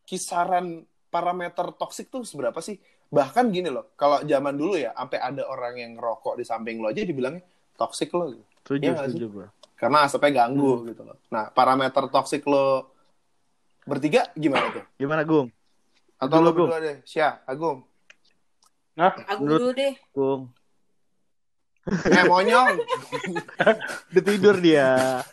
[0.04, 2.76] kisaran parameter toksik tuh seberapa sih?
[3.08, 6.92] Bahkan gini loh, kalau zaman dulu ya, sampai ada orang yang ngerokok di samping lo
[6.92, 7.40] aja dibilangnya
[7.74, 8.32] toksik lo.
[8.32, 8.44] gitu.
[8.60, 9.46] Setuju, Iya nggak setuju gua.
[9.78, 11.16] Karena asapnya ganggu gitu loh.
[11.32, 12.92] Nah, parameter toksik lo
[13.88, 14.84] bertiga gimana tuh?
[15.00, 15.48] Gimana, Gung?
[16.20, 16.68] Atau Dulu, lo Gung.
[16.68, 16.96] berdua deh?
[17.08, 17.86] Syah, Agung.
[18.98, 19.94] Aku Menurut- dulu deh.
[20.12, 20.42] Gung.
[22.12, 22.74] Eh, monyong.
[24.12, 25.24] Udah tidur dia.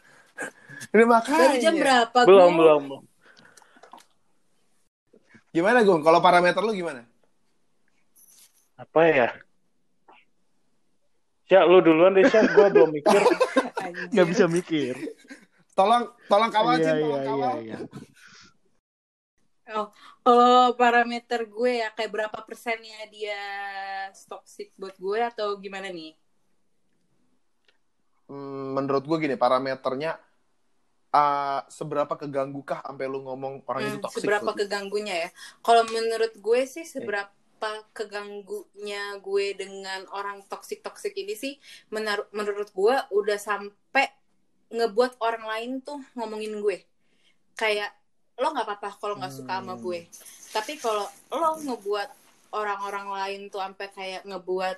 [0.96, 1.52] Ini makanya.
[1.52, 2.20] Dari jam berapa?
[2.24, 2.56] belum Gung?
[2.58, 2.84] belum
[5.52, 6.04] Gimana, Gung?
[6.04, 7.04] Kalau parameter lo gimana?
[8.76, 9.30] apa ya
[11.48, 12.44] Sya, lu duluan deh, Sya.
[12.44, 13.22] Gue belum mikir.
[14.12, 14.98] Nggak bisa mikir.
[15.72, 16.96] Tolong, tolong kawal, Iya, Cin.
[16.96, 17.56] iya, Tolong iya, kawal.
[17.64, 17.78] iya.
[19.66, 19.88] Oh,
[20.22, 23.42] kalau parameter gue ya kayak berapa persennya dia
[24.26, 26.18] toxic buat gue atau gimana nih?
[28.26, 30.18] Hmm, menurut gue gini, parameternya
[31.14, 34.26] ah, seberapa keganggukah sampai lu ngomong orang itu Hmm, toksik?
[34.26, 35.30] seberapa keganggunya ya?
[35.62, 37.32] Kalau menurut gue sih seberapa
[37.94, 41.54] keganggunya gue dengan orang toksik toksik ini sih
[41.90, 44.06] menaruh menurut gue udah sampai
[44.70, 46.78] ngebuat orang lain tuh ngomongin gue
[47.56, 47.90] kayak
[48.36, 49.82] lo nggak apa-apa kalau nggak suka sama Hmm.
[49.82, 50.00] gue
[50.52, 52.10] tapi kalau lo ngebuat
[52.54, 54.78] orang-orang lain tuh sampai kayak ngebuat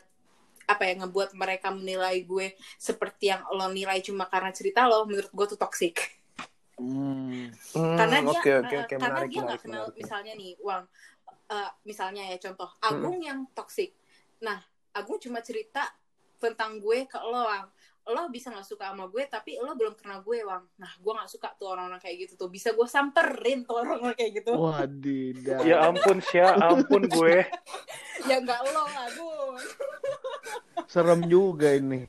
[0.67, 5.32] apa ya ngebuat mereka menilai gue seperti yang lo nilai cuma karena cerita lo menurut
[5.32, 5.97] gue tuh toksik
[6.77, 7.49] Hmm.
[7.73, 9.97] Hmm, karena dia oke, oke, eh, oke, karena menarik, dia nggak menarik, kenal menarik.
[9.97, 10.84] misalnya nih uang
[11.49, 13.97] eh, misalnya ya contoh Agung yang toksik
[14.45, 14.62] nah
[14.93, 15.89] Agung cuma cerita
[16.38, 17.65] tentang gue ke lo Wang
[18.07, 21.27] lo bisa nggak suka sama gue tapi lo belum kenal gue Wang nah gue nggak
[21.27, 25.59] suka tuh orang-orang kayak gitu tuh bisa gue samperin tuh orang-orang kayak gitu Wadidah.
[25.63, 26.57] Ya ampun, Sya.
[26.57, 27.43] Ampun gue.
[28.29, 29.55] ya nggak lo Agung
[30.87, 32.07] Serem juga ini.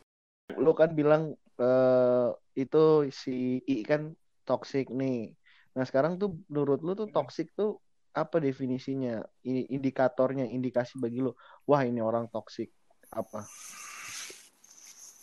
[0.56, 4.14] Lu kan bilang eh, itu si I kan
[4.46, 5.34] toxic nih.
[5.74, 7.82] Nah sekarang tuh menurut lu tuh toxic tuh
[8.14, 9.22] apa definisinya?
[9.46, 11.34] Indikatornya, indikasi bagi lu.
[11.68, 12.70] Wah ini orang toxic.
[13.12, 13.44] Apa?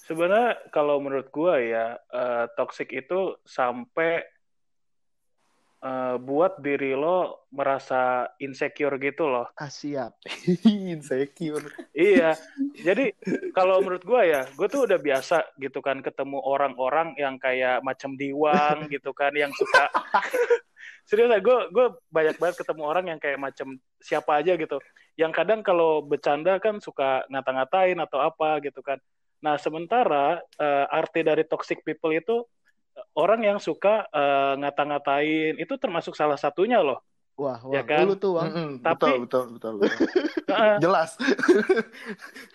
[0.06, 4.22] Sebenarnya kalau menurut gua ya eh, toxic itu sampai
[5.82, 9.50] eh, buat diri lo merasa insecure gitu loh.
[9.58, 10.22] Ah siap.
[10.94, 11.90] Insecure.
[11.98, 12.38] Iya.
[12.86, 13.18] Jadi
[13.58, 18.14] kalau menurut gua ya, gue tuh udah biasa gitu kan ketemu orang-orang yang kayak macam
[18.14, 19.90] diwang gitu kan yang suka
[21.06, 24.82] serius ya gue gue banyak banget ketemu orang yang kayak macam siapa aja gitu
[25.16, 28.98] yang kadang kalau bercanda kan suka ngata-ngatain atau apa gitu kan
[29.46, 32.42] nah sementara eh, arti dari toxic people itu
[33.14, 36.98] orang yang suka eh, ngata-ngatain itu termasuk salah satunya loh
[37.36, 37.76] Wah, wah.
[37.76, 38.08] Ya kan?
[38.08, 38.48] Lu tuh Wang.
[38.48, 40.08] Mm-mm, Tapi- betul, betul, betul, betul.
[40.56, 40.76] Heeh.
[40.80, 41.20] Jelas.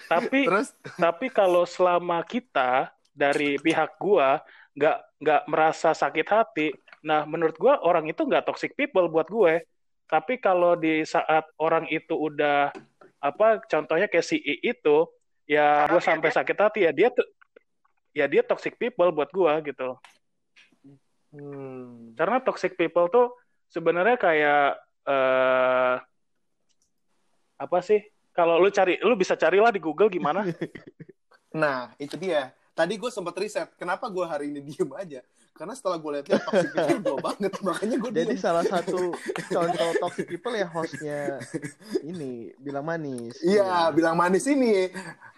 [0.09, 4.41] tapi Terus, tapi kalau selama kita dari pihak gua
[4.73, 6.69] nggak nggak merasa sakit hati
[7.05, 9.65] nah menurut gua orang itu nggak toxic people buat gue
[10.09, 12.73] tapi kalau di saat orang itu udah
[13.21, 15.05] apa contohnya kayak si I itu
[15.51, 17.27] ya gue sampai sakit hati ya dia tuh
[18.15, 19.99] ya dia toxic people buat gua gitu
[21.35, 23.35] hmm, karena toxic people tuh
[23.67, 24.79] sebenarnya kayak
[25.11, 25.95] eh
[27.61, 27.99] apa sih
[28.31, 30.47] kalau lu cari lu bisa carilah di Google gimana
[31.63, 32.55] nah itu dia.
[32.71, 35.21] Tadi gue sempat riset, kenapa gue hari ini diem aja?
[35.61, 38.41] Karena setelah gue lihat-lihat toxic people gue banget, makanya gue Jadi diem.
[38.41, 39.13] salah satu
[39.55, 41.37] contoh toxic people ya hostnya
[42.01, 43.37] ini bilang manis.
[43.41, 44.89] Iya, bilang manis ini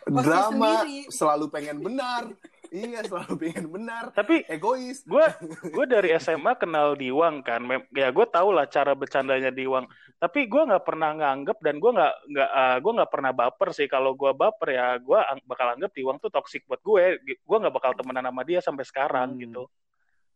[0.02, 1.11] Hostnya drama, sendiri.
[1.11, 2.30] selalu pengen benar.
[2.70, 4.04] iya, selalu pengen benar.
[4.12, 5.02] tapi Egois.
[5.04, 5.26] gue
[5.68, 9.85] gue dari SMA kenal Diwang kan Mem- ya gue tau lah cara bercandanya Diwang
[10.16, 13.85] tapi gue nggak pernah nganggep dan gue nggak nggak ah, gue nggak pernah baper sih
[13.85, 17.74] kalau gue baper ya gue ang- bakal anggap Diwang tuh toxic buat gue gue nggak
[17.74, 19.40] bakal temenan sama dia sampai sekarang Hmm.
[19.42, 19.62] gitu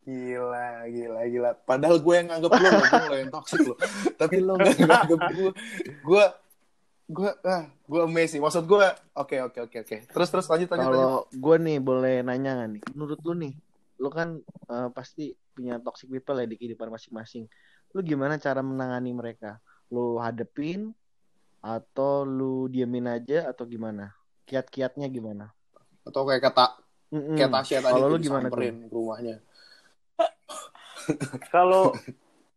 [0.06, 1.50] Gila, gila, gila.
[1.66, 2.68] Padahal gue yang nganggep lo,
[3.10, 3.74] lo yang toxic lo.
[4.14, 5.50] Tapi lo gak nganggep gue.
[6.06, 6.24] Gue,
[7.10, 8.38] gue, ah, gue amazing.
[8.38, 8.86] Maksud gue,
[9.18, 9.96] oke, oke, oke, oke.
[10.06, 10.86] Terus, terus lanjut, lanjut.
[10.86, 12.82] Kalau gue nih boleh nanya nggak nih?
[12.94, 13.52] Menurut lu nih,
[13.98, 17.50] lu kan eh, pasti punya toxic people ya di kehidupan masing-masing.
[17.90, 19.58] Lu gimana cara menangani mereka?
[19.90, 20.94] Lu hadepin
[21.58, 24.14] atau lu diemin aja atau gimana?
[24.46, 25.50] Kiat-kiatnya gimana?
[26.06, 26.78] Atau kayak kata,
[27.10, 27.34] Mm-mm.
[27.34, 28.70] kayak Tasya tadi, Kalau lu gimana tuh?
[28.86, 29.42] rumahnya.
[31.54, 31.92] kalau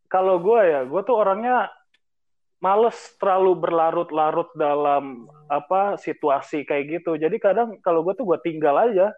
[0.06, 1.70] kalau gue ya gue tuh orangnya
[2.60, 8.76] males terlalu berlarut-larut dalam apa situasi kayak gitu jadi kadang kalau gue tuh gue tinggal
[8.76, 9.16] aja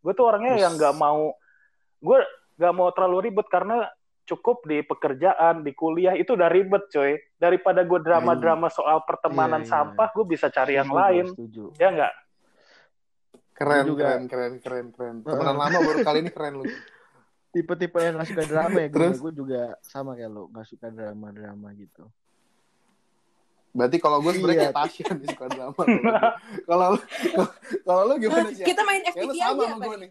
[0.00, 0.62] gue tuh orangnya Us.
[0.62, 1.34] yang nggak mau
[1.98, 2.18] gue
[2.56, 3.90] nggak mau terlalu ribet karena
[4.22, 9.66] cukup di pekerjaan di kuliah itu udah ribet coy daripada gue drama-drama soal pertemanan Iya,
[9.66, 9.72] iya.
[9.72, 11.64] sampah gue bisa cari yang Setuju, lain Setuju.
[11.76, 12.12] ya nggak
[13.52, 15.14] Keren, juga- keren, keren, keren, keren.
[15.24, 16.64] Temenan lama baru kali ini keren lu.
[17.56, 18.96] Tipe-tipe yang gak suka drama ya gue.
[19.00, 19.16] Terus?
[19.16, 22.04] Gue juga sama kayak lo, gak suka drama-drama gitu.
[23.72, 24.64] Berarti kalau gue sebenarnya Iya.
[24.68, 25.82] kayak Tasya nih suka drama.
[26.66, 26.88] Kalau
[27.82, 28.60] kalau lu gimana sih?
[28.60, 30.10] Kita main FTV sama aja sama apa gue nih?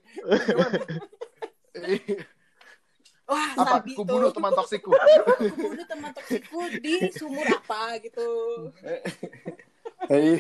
[3.26, 3.82] Wah, Apa?
[3.82, 4.06] Sabi Ku tuh.
[4.06, 4.90] bunuh teman toksikku.
[4.94, 8.30] Ku bunuh teman toksiku di sumur apa gitu.
[10.06, 10.38] Hei,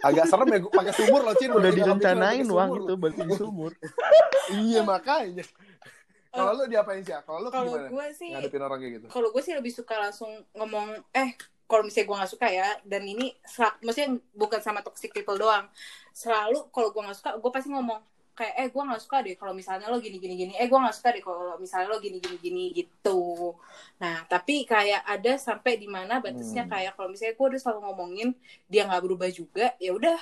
[0.00, 1.50] agak serem ya gue pakai sumur loh, Cin.
[1.50, 3.74] Udah direncanain uang itu berarti di sumur.
[4.54, 5.42] Iya makanya.
[6.32, 7.12] Kalau lu diapain sih?
[7.22, 7.88] Kalau lu Kalau gimana?
[7.88, 9.06] gue sih Ngadepin orang kayak gitu.
[9.08, 11.36] kalau gue sih lebih suka langsung ngomong eh
[11.68, 13.32] kalau misalnya gue nggak suka ya dan ini
[13.80, 15.68] maksudnya bukan sama toxic people doang
[16.12, 18.00] selalu kalau gue nggak suka gue pasti ngomong
[18.32, 20.92] kayak eh gue nggak suka deh kalau misalnya lo gini gini gini eh gue nggak
[20.92, 23.56] suka deh kalau misalnya lo gini gini gini gitu
[23.96, 26.72] nah tapi kayak ada sampai di mana batasnya Hmm.
[26.72, 28.28] kayak kalau misalnya gue udah selalu ngomongin
[28.68, 30.16] dia nggak berubah juga ya udah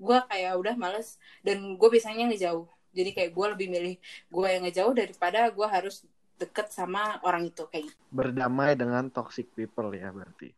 [0.00, 3.94] gue kayak udah males dan gue biasanya ngejauh jadi kayak gue lebih milih
[4.28, 6.02] gue yang ngejauh daripada gue harus
[6.40, 8.00] deket sama orang itu kayak gitu.
[8.10, 10.50] Berdamai dengan toxic people ya berarti.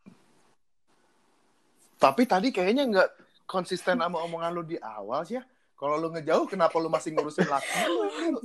[1.98, 3.08] Tapi tadi kayaknya nggak
[3.46, 5.44] konsisten sama omongan lu di awal sih ya.
[5.82, 7.66] Kalau lu ngejauh, kenapa lu masih ngurusin laki?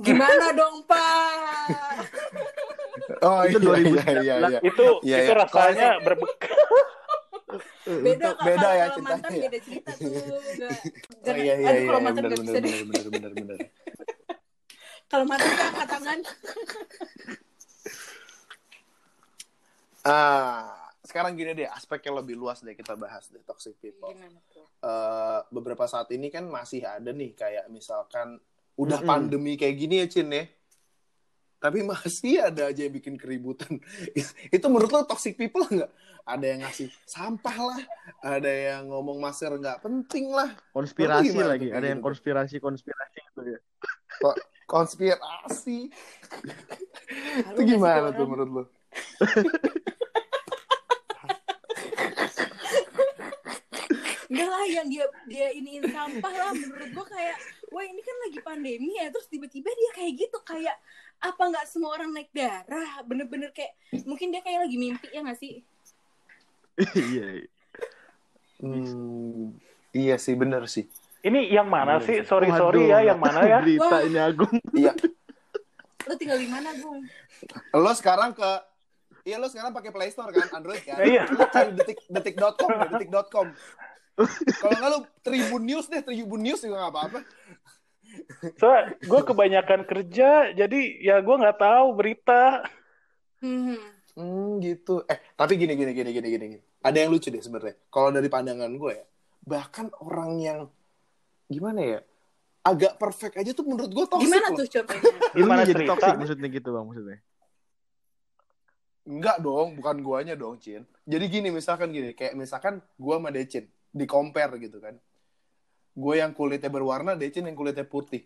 [0.02, 2.02] Gimana dong, Pak?
[3.22, 4.58] Oh Itu iya, iya, iya, iya.
[4.58, 5.38] Itu Iya, itu iya.
[5.46, 6.57] rasanya berbekas.
[7.88, 8.44] Beda, Kak.
[8.44, 9.42] Beda ya Kalau mantan ya.
[9.48, 10.12] beda cerita tuh.
[11.28, 13.58] Oh iya, iya, aduh, iya, kalau iya, mantan bener, bisa bener, bener, bener, bener.
[15.10, 16.18] Kalau mantan kan angkat tangan.
[20.08, 24.08] Ah, sekarang gini deh, aspek yang lebih luas deh kita bahas deh toxic people.
[24.08, 24.64] Gimana tuh?
[24.80, 28.40] Eh, beberapa saat ini kan masih ada nih kayak misalkan
[28.78, 29.10] udah Mm-mm.
[29.10, 30.48] pandemi kayak gini ya Cin ya.
[31.58, 33.82] Tapi masih ada aja yang bikin keributan.
[34.54, 35.90] Itu menurut lo toxic people nggak?
[36.28, 37.80] Ada yang ngasih sampah lah,
[38.20, 42.12] ada yang ngomong masker nggak penting lah, Konspirasi lagi, ada yang gitu?
[42.12, 43.58] konspirasi-konspirasi gitu ya.
[44.68, 45.88] konspirasi.
[47.48, 48.62] Halu Itu gimana tuh menurut lo?
[54.28, 57.40] Enggak lah yang dia dia iniin sampah lah menurut gua kayak
[57.72, 60.76] wah ini kan lagi pandemi ya terus tiba-tiba dia kayak gitu kayak
[61.18, 63.74] apa nggak semua orang naik darah bener-bener kayak
[64.06, 65.62] mungkin dia kayak lagi mimpi ya nggak sih
[66.78, 67.42] Iya.
[67.42, 67.48] iya.
[68.62, 69.54] Hmm,
[69.90, 70.86] iya sih bener sih.
[71.22, 72.16] Ini yang mana Bener sih?
[72.22, 73.58] Sorry Waduh, sorry ya, yang mana ya?
[73.66, 74.06] Berita Wah.
[74.06, 74.54] ini Agung.
[74.74, 74.92] Iya,
[76.08, 77.04] lo tinggal di mana Gung
[77.76, 78.50] lo sekarang ke
[79.28, 81.04] Iya lo sekarang pakai Play Store kan Android kan?
[81.04, 81.28] Iya.
[81.28, 83.46] Lo cari detik detik.com deh, detik.com.
[84.64, 87.18] Kalau nggak lo Tribun News deh, Tribun News juga nggak apa-apa.
[88.60, 92.62] Soalnya gue kebanyakan kerja, jadi ya gue nggak tahu berita.
[93.40, 93.78] hmm.
[94.18, 95.06] Hmm gitu.
[95.06, 96.46] Eh tapi gini gini gini gini gini.
[96.58, 96.64] gini.
[96.82, 97.74] Ada yang lucu deh sebenarnya.
[97.88, 99.06] Kalau dari pandangan gue ya,
[99.42, 100.60] bahkan orang yang
[101.48, 101.98] gimana ya,
[102.62, 104.58] agak perfect aja tuh menurut gue toxic gimana loh.
[104.60, 105.90] tuh contohnya Gimana jadi cerita?
[105.96, 107.18] toxic maksudnya gitu bang maksudnya.
[109.08, 110.84] Enggak dong, bukan guanya dong, Cin.
[111.08, 115.00] Jadi gini, misalkan gini, kayak misalkan gua sama Decin, di compare gitu kan.
[115.98, 118.22] Gue yang kulitnya berwarna, Decin yang kulitnya putih.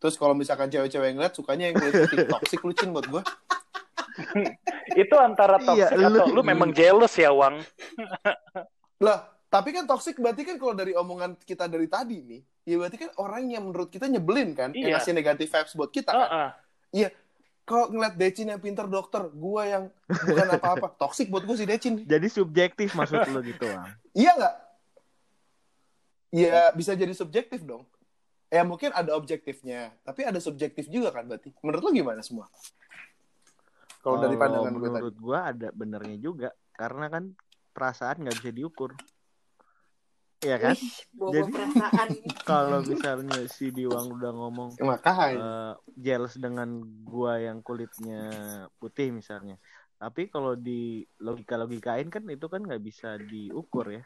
[0.00, 2.24] Terus kalau misalkan cewek-cewek yang ngeliat, sukanya yang kulit putih.
[2.32, 3.22] Toxic lu, Cin, buat gue.
[4.96, 7.60] Itu antara Iya, toxic atau lu- lu memang jealous ya, Wang?
[9.00, 12.96] Lah, tapi kan toxic berarti kan kalau dari omongan kita dari tadi nih, ya berarti
[12.96, 14.96] kan orang yang menurut kita nyebelin kan, yang Iya.
[14.98, 16.28] ngasih negatif vibes buat kita kan.
[16.96, 17.10] Heeh.
[17.60, 20.90] Kalau ngeliat Decin yang pinter dokter, gue yang bukan apa-apa.
[21.00, 22.02] Toxic buat gue si Decin.
[22.02, 23.94] Jadi subjektif maksud lu gitu bang.
[24.10, 24.54] Iya nggak?
[26.30, 27.82] Iya bisa jadi subjektif dong.
[28.50, 31.54] Ya mungkin ada objektifnya, tapi ada subjektif juga kan berarti.
[31.62, 32.50] Menurut lo gimana semua?
[34.02, 34.94] Kalau dari pandangan gue tadi.
[34.96, 37.24] menurut gua ada benernya juga karena kan
[37.70, 38.90] perasaan nggak bisa diukur.
[40.40, 40.72] Iya kan?
[40.72, 42.08] Wih, bawa Jadi- perasaan
[42.50, 45.36] Kalau misalnya si Diwang udah ngomong Makanya.
[45.36, 48.24] eh, jealous dengan gua yang kulitnya
[48.80, 49.60] putih misalnya.
[50.00, 54.02] Tapi kalau di logika-logikain kan itu kan nggak bisa diukur ya.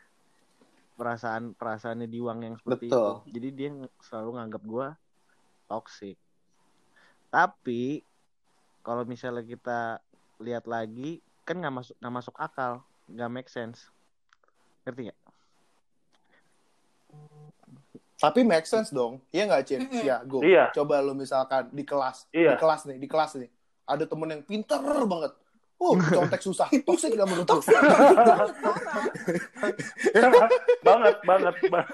[0.94, 3.26] Perasaan perasaannya Diwang yang seperti Betul.
[3.26, 3.34] itu.
[3.34, 3.68] Jadi dia
[4.02, 4.86] selalu nganggap gua
[5.66, 6.14] toxic.
[7.34, 8.06] Tapi
[8.86, 9.98] kalau misalnya kita
[10.38, 12.72] lihat lagi kan nggak masuk nggak masuk akal,
[13.10, 13.90] nggak make sense.
[14.86, 15.20] Ngerti nggak?
[18.24, 19.20] Tapi make sense dong.
[19.34, 19.80] Iya nggak, Cin?
[19.90, 20.40] Iya, go.
[20.40, 20.72] Iya.
[20.72, 22.30] Coba lo misalkan di kelas.
[22.32, 22.56] Iya.
[22.56, 23.50] Di kelas nih, di kelas nih.
[23.84, 25.32] Ada temen yang pinter banget.
[25.78, 26.68] Oh, contek susah.
[26.70, 27.48] Toxic gak menurut
[30.84, 31.86] banget banget, banget.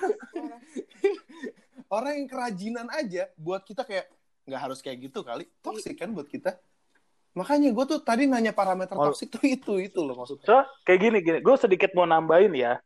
[1.91, 4.07] Orang yang kerajinan aja buat kita kayak
[4.47, 5.49] nggak harus kayak gitu kali.
[5.59, 6.55] Toxic kan buat kita.
[7.35, 10.47] Makanya gue tuh tadi nanya parameter toxic tuh itu itu loh maksudnya.
[10.47, 11.39] So, kayak gini, gini.
[11.39, 12.83] Gue sedikit mau nambahin ya.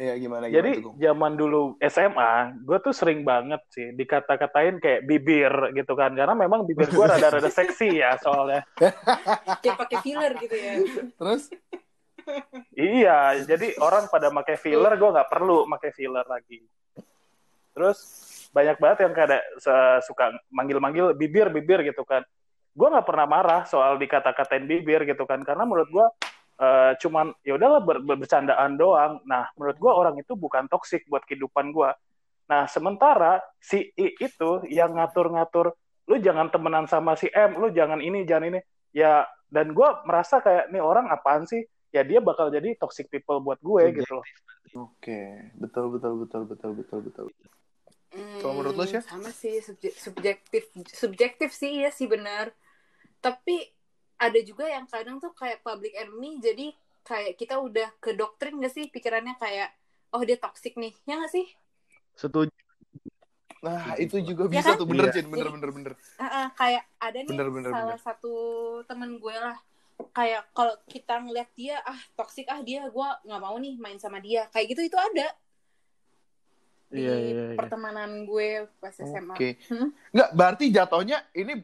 [0.00, 2.32] Iya gimana gimana Jadi tuh, zaman dulu SMA,
[2.64, 7.50] gue tuh sering banget sih dikata-katain kayak bibir gitu kan, karena memang bibir gue rada-rada
[7.60, 8.64] seksi ya soalnya.
[9.60, 10.72] Kayak pakai filler gitu ya.
[11.16, 11.52] Terus
[12.72, 16.62] Iya, jadi orang pada pakai filler, gue nggak perlu pakai filler lagi.
[17.76, 17.98] Terus
[18.52, 22.24] banyak banget yang kayak se- suka manggil-manggil bibir bibir gitu kan.
[22.72, 26.06] Gue nggak pernah marah soal dikata-katain bibir gitu kan, karena menurut gue
[26.58, 29.22] eh, cuman ya udahlah ber- ber- bercandaan doang.
[29.24, 31.90] Nah, menurut gue orang itu bukan toksik buat kehidupan gue.
[32.50, 35.72] Nah, sementara si I itu yang ngatur-ngatur,
[36.10, 38.60] lu jangan temenan sama si M, lu jangan ini, jangan ini.
[38.92, 41.64] Ya, dan gue merasa kayak nih orang apaan sih?
[41.92, 44.00] Ya dia bakal jadi toxic people buat gue Subjektif.
[44.04, 44.26] gitu loh.
[44.88, 47.26] Oke, betul betul betul betul betul betul.
[48.12, 49.04] Kalau menurut lo, Hmm, Syah?
[49.04, 52.52] Sama sih subje- subjektif subjektif sih ya sih benar.
[53.20, 53.68] Tapi
[54.22, 56.70] ada juga yang kadang tuh kayak public enemy jadi
[57.02, 59.74] kayak kita udah ke doktrin gak sih pikirannya kayak
[60.10, 61.46] oh dia toxic nih ya gak sih
[62.12, 62.52] Setuju.
[63.62, 64.78] Nah, itu juga Ya bisa kan?
[64.78, 65.14] tuh bener Iya.
[65.14, 65.92] Cin, bener bener bener.
[66.18, 68.00] Ah, ah, kayak ada nih Bener, bener, salah bener.
[68.00, 68.34] satu
[68.84, 69.56] temen gue lah
[70.10, 74.18] kayak kalau kita ngeliat dia ah toxic ah dia gue nggak mau nih main sama
[74.18, 75.30] dia kayak gitu itu ada
[76.90, 77.56] di Iya, iya, iya.
[77.56, 79.56] pertemanan gue pas SMA Oke.
[79.64, 79.88] Hmm?
[80.10, 81.62] Nggak, berarti jatuhnya ini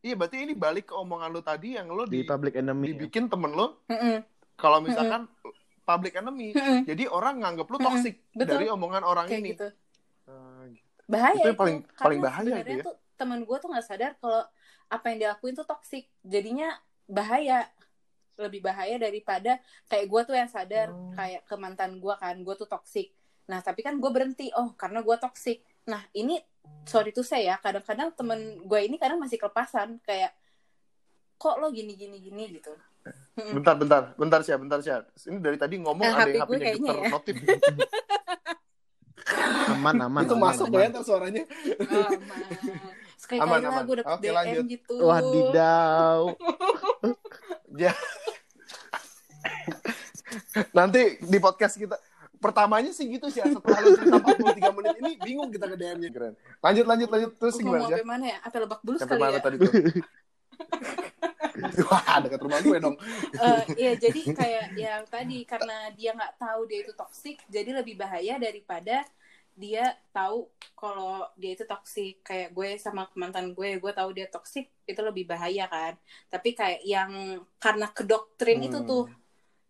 [0.00, 2.84] Iya, berarti ini balik ke omongan lu tadi yang lu Di di, public enemy.
[2.86, 2.90] ya.
[2.96, 4.24] dibikin temen lu Mm-mm.
[4.54, 5.28] kalau misalkan
[5.82, 6.50] public enemy.
[6.50, 6.84] Mm-mm.
[6.84, 8.48] Jadi orang nganggep lu toxic Betul.
[8.50, 9.50] dari omongan orang kayak ini.
[9.52, 9.68] gitu
[10.24, 10.88] Ah, gitu.
[11.06, 12.82] bahaya Itu yang paling- Karena paling bahaya itu ya.
[12.82, 14.40] tuh teman gue tuh nggak sadar kalau
[14.88, 16.72] apa yang dia lakuin tuh toxic jadinya
[17.04, 17.68] bahaya
[18.36, 21.12] lebih bahaya daripada kayak gue tuh yang sadar Hmm.
[21.12, 23.12] kayak ke mantan gue kan gue tuh toxic
[23.44, 26.38] nah tapi kan gue berhenti oh karena gue toxic nah ini
[26.86, 30.30] sorry tuh saya ya kadang-kadang temen gue ini kadang masih kelepasan kayak
[31.34, 32.70] kok lo gini gini gini gitu.
[33.34, 34.92] Bentar, bentar, bentar sih, bentar sih.
[35.26, 37.08] Ini dari tadi ngomong Eh, ada HP yang HP-nya getar ya.
[37.10, 37.34] notif.
[39.70, 40.22] Aman, aman.
[40.26, 40.80] itu aman, masuk aman.
[40.82, 41.42] ya suaranya.
[41.46, 42.18] aman
[43.16, 43.82] sekali Aman, aman.
[43.84, 44.64] gue dapet Oke, DM lanjut.
[44.68, 46.20] gitu Wadidaw.
[47.78, 47.94] Ya.
[50.72, 51.94] Nanti di podcast kita
[52.40, 56.34] pertamanya sih gitu sih setelah lu cerita 43 menit ini bingung kita ke DM-nya keren.
[56.64, 58.38] Lanjut lanjut lanjut terus Gue gimana sampai mana ya?
[58.40, 59.40] Apa lebak bulus kali mana ya?
[59.44, 59.70] tadi tuh?
[61.90, 62.96] Wah, dekat rumah gue dong.
[63.36, 68.00] Eh, Iya, jadi kayak yang tadi karena dia nggak tahu dia itu toksik, jadi lebih
[68.00, 69.04] bahaya daripada
[69.52, 72.24] dia tahu kalau dia itu toksik.
[72.24, 76.00] Kayak gue sama mantan gue, gue tahu dia toksik, itu lebih bahaya kan.
[76.32, 78.88] Tapi kayak yang karena kedoktrin itu Hmm.
[78.88, 79.04] tuh,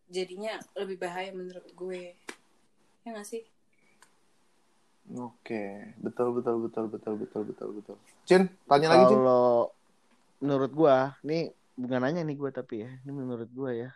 [0.06, 2.14] jadinya lebih bahaya menurut gue.
[3.10, 3.42] Ya nggak sih?
[5.18, 7.96] Oke, betul betul betul betul betul betul betul.
[8.22, 9.18] Cin, tanya lagi Cin.
[9.18, 9.74] Kalau
[10.38, 13.90] menurut gua, nih bukan nanya nih gua tapi ya, ini menurut gua ya.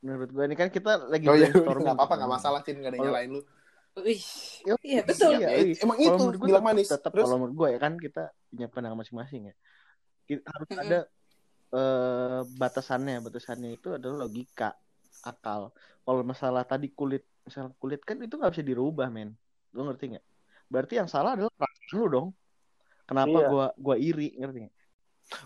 [0.00, 1.84] Menurut gua ini kan kita lagi Oh iya, brainstorming.
[1.92, 3.40] nggak apa-apa, nggak masalah Cin, nggak ada yang nyalain lu.
[4.00, 4.24] Wih,
[4.80, 5.36] iya betul.
[5.36, 6.88] Iya, Ya, emang itu menurut gua bilang tetap- manis.
[6.88, 9.54] Tetap Terus kalau menurut gua ya kan kita punya pandangan masing-masing ya.
[10.24, 10.80] Kita harus Mm-mm.
[10.88, 10.98] ada
[11.76, 14.72] eh, batasannya, batasannya itu adalah logika,
[15.20, 15.76] akal.
[16.04, 19.32] Kalau masalah tadi kulit, misalnya kulit kan itu nggak bisa dirubah, men.
[19.72, 20.24] Lu ngerti nggak?
[20.68, 22.28] Berarti yang salah adalah perasaan lu dong.
[23.04, 23.48] Kenapa Iya.
[23.48, 24.76] gua gua iri, ngerti nggak?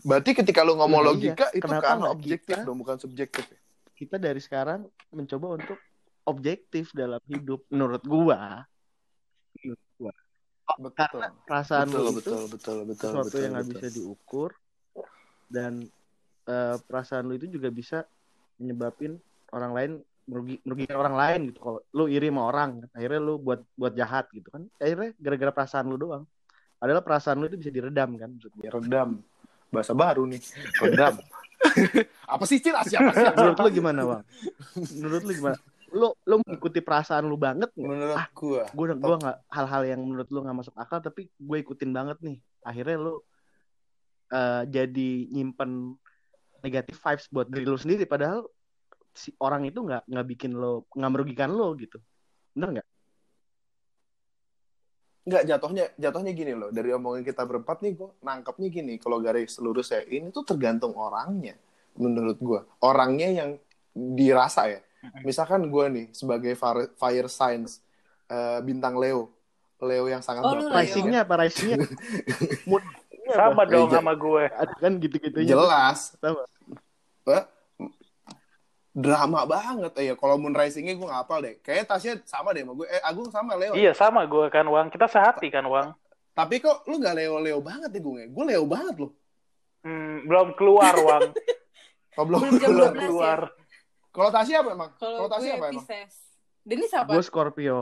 [0.03, 3.47] berarti ketika lu ngomong Iya, logika itu kenapa karena objektif kita- dong, bukan subjektif.
[3.47, 3.59] ya?
[3.95, 5.79] Kita dari sekarang mencoba untuk
[6.27, 8.67] objektif dalam hidup menurut gua.
[9.55, 10.13] Menurut gua.
[10.77, 10.99] Betul.
[10.99, 13.75] Karena perasaan Betul, lu itu betul, betul, betul, sesuatu betul, yang nggak betul.
[13.79, 14.51] bisa diukur
[15.47, 15.73] dan
[16.45, 17.99] eh, perasaan lu itu juga bisa
[18.59, 19.15] menyebabin
[19.55, 19.93] orang lain
[20.29, 24.29] merugi merugikan orang lain gitu kalau lu iri sama orang akhirnya lu buat buat jahat
[24.31, 26.25] gitu kan akhirnya gara-gara perasaan lu doang
[26.79, 28.69] adalah perasaan lu itu bisa diredam kan maksud gue.
[28.69, 29.19] Redam.
[29.69, 30.39] Bahasa baru nih.
[30.79, 31.19] Redam.
[32.39, 32.71] Apa sih Cin?
[32.71, 33.35] Ah, Siapa siapa?
[33.35, 34.23] menurut lu gimana bang
[34.95, 35.57] menurut lu gimana
[35.89, 38.63] lu lu mengikuti perasaan lu banget nggak Menurut Ah, gua.
[38.69, 42.37] gue gua nggak hal-hal yang menurut lu nggak masuk akal tapi gue ikutin banget nih
[42.61, 43.15] akhirnya lu
[44.29, 45.97] eh, jadi nyimpen
[46.61, 48.45] negatif vibes buat diri lu sendiri padahal
[49.19, 51.99] si orang itu nggak nggak bikin lo nggak merugikan lo gitu
[52.55, 52.89] bener nggak
[55.29, 56.73] Enggak, jatuhnya jatuhnya gini loh.
[56.73, 58.97] Dari omongan kita berempat nih, gue nangkepnya gini.
[58.97, 61.53] Kalau garis lurus ya, ini tuh tergantung orangnya.
[62.01, 62.61] Menurut gue.
[62.81, 63.51] Orangnya yang
[63.93, 64.81] dirasa ya.
[65.21, 67.85] Misalkan gue nih, sebagai fire, fire signs,
[68.25, 69.29] eh, bintang Leo.
[69.85, 73.53] Leo yang sangat Oh, risingnya apa risingnya apa?
[73.53, 74.01] Sama dong Iya.
[74.01, 74.45] sama gue.
[74.81, 76.17] Kan gitu-gitu Jelas.
[76.17, 76.43] Sama.
[78.99, 80.15] Drama banget ya.
[80.19, 81.55] Kalau Moon Rising-nya gue nggak hafal deh.
[81.63, 82.87] Kayaknya Tasya sama deh sama gue.
[82.91, 83.73] Eh, Agung sama Leo.
[83.79, 84.91] Iya sama gue kan Wang.
[84.91, 85.95] Kita sehati kan Wang.
[86.35, 88.23] Tapi kok lu nggak Leo-Leo banget ya gue?
[88.27, 89.13] Gue Leo banget loh.
[89.83, 91.31] Hmm, belum keluar Wang.
[92.19, 92.91] Oh, belum Belum jam keluar.
[92.91, 92.99] 12 ya?
[93.07, 93.41] keluar.
[94.11, 94.91] Kalau Tasya apa emang?
[94.99, 95.85] Kalau Tasya gue apa emang?
[95.87, 96.15] Pisces.
[96.67, 97.11] Denis apa?
[97.15, 97.79] Gue Scorpio.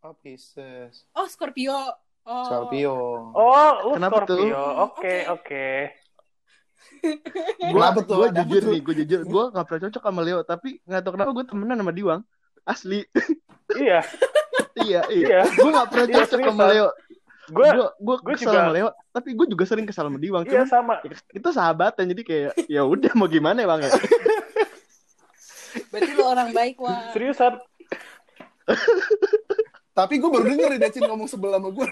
[0.00, 1.04] Oh, Pisces.
[1.12, 1.76] Oh, Scorpio.
[2.24, 2.44] Oh.
[2.48, 2.96] Scorpio.
[3.36, 4.40] Oh, lu Kenapa tuh?
[4.40, 4.56] Scorpio.
[4.56, 5.14] Oke, Oke.
[5.28, 5.68] oke.
[5.92, 6.01] Gue
[7.02, 7.16] Tuh?
[7.64, 7.90] gue Ada
[8.30, 11.30] apa jujur nih, gue jujur, gue gak pernah cocok sama Leo, tapi nggak tahu kenapa
[11.32, 12.22] gue temenan sama Diwang.
[12.62, 13.00] Asli.
[13.72, 14.00] Iya,
[14.78, 15.26] iya, iya.
[15.26, 15.42] Iya.
[15.50, 16.64] Gue gak pernah Iya, cocok sama.
[16.68, 16.88] Leo.
[17.42, 17.66] gue
[17.98, 20.46] Gue gue juga- sama Leo, tapi gue juga sering kesal sama Diwang.
[20.46, 21.02] iya sama.
[21.02, 23.90] ya, kita sahabatan jadi kayak ya udah mau gimana ya bang ya.
[25.88, 27.10] Berarti lu orang baik, wah.
[27.10, 27.58] Seriusan.
[29.92, 31.86] Tapi gue baru denger nih Dacin ngomong sebelah sama gue.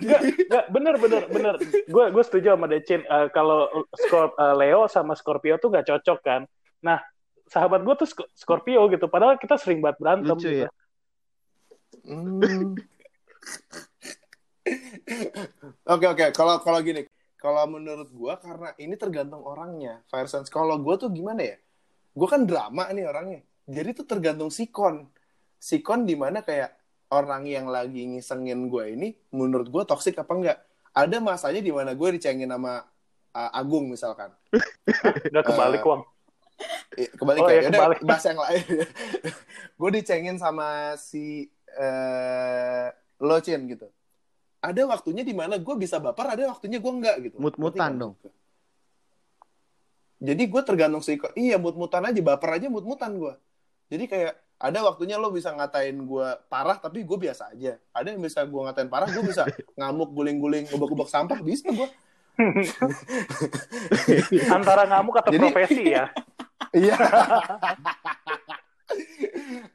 [0.49, 1.55] Nggak, bener, bener, bener.
[1.85, 3.05] Gue gue setuju sama Decin.
[3.05, 6.49] Eh, kalau Scor- eh, Leo sama Scorpio tuh gak cocok kan.
[6.81, 6.97] Nah,
[7.45, 9.05] sahabat gue tuh Sc- Scorpio gitu.
[9.13, 10.33] Padahal kita sering banget berantem.
[10.33, 10.65] Lucu gitu.
[10.65, 10.71] ya.
[12.09, 12.73] Hmm.
[15.85, 17.05] Oke oke, kalau kalau gini,
[17.37, 20.01] kalau menurut gua karena ini tergantung orangnya.
[20.09, 21.57] Fire Sense kalau gua tuh gimana ya?
[22.17, 23.41] Gua kan drama nih orangnya.
[23.69, 25.09] Jadi tuh tergantung sikon.
[25.61, 26.80] Sikon di mana kayak
[27.11, 30.59] orang yang lagi ngisengin gua ini menurut gua toksik apa enggak?
[30.91, 32.83] Ada masanya di mana gue dicengin sama
[33.31, 34.35] uh, Agung misalkan.
[35.31, 36.03] Nggak kebalik, Eh, Wang.
[36.99, 37.99] Eh, kebalik Oh, ya, Yaudah, kebalik.
[38.03, 38.65] bahas yang lain.
[39.79, 41.47] gue dicengin sama si
[41.79, 42.87] eh
[43.23, 43.87] lo Cin gitu.
[44.61, 47.37] Ada waktunya di mana gue bisa baper, ada waktunya gue enggak gitu.
[47.39, 48.13] Mut-mutan dong.
[48.19, 48.33] gue?
[50.21, 51.17] Jadi gue tergantung sih.
[51.33, 53.35] Iya, mut-mutan aja, baper aja mut-mutan gue.
[53.89, 57.81] Jadi kayak ada waktunya lo bisa ngatain gue parah, tapi gue biasa aja.
[57.91, 59.49] Ada yang bisa gue ngatain parah, gue bisa
[59.81, 61.89] ngamuk, guling-guling, ngubek-ngubek sampah, bisa gue.
[64.53, 66.07] Antara ngamuk atau Jadi- profesi ya.
[66.71, 66.95] Iya.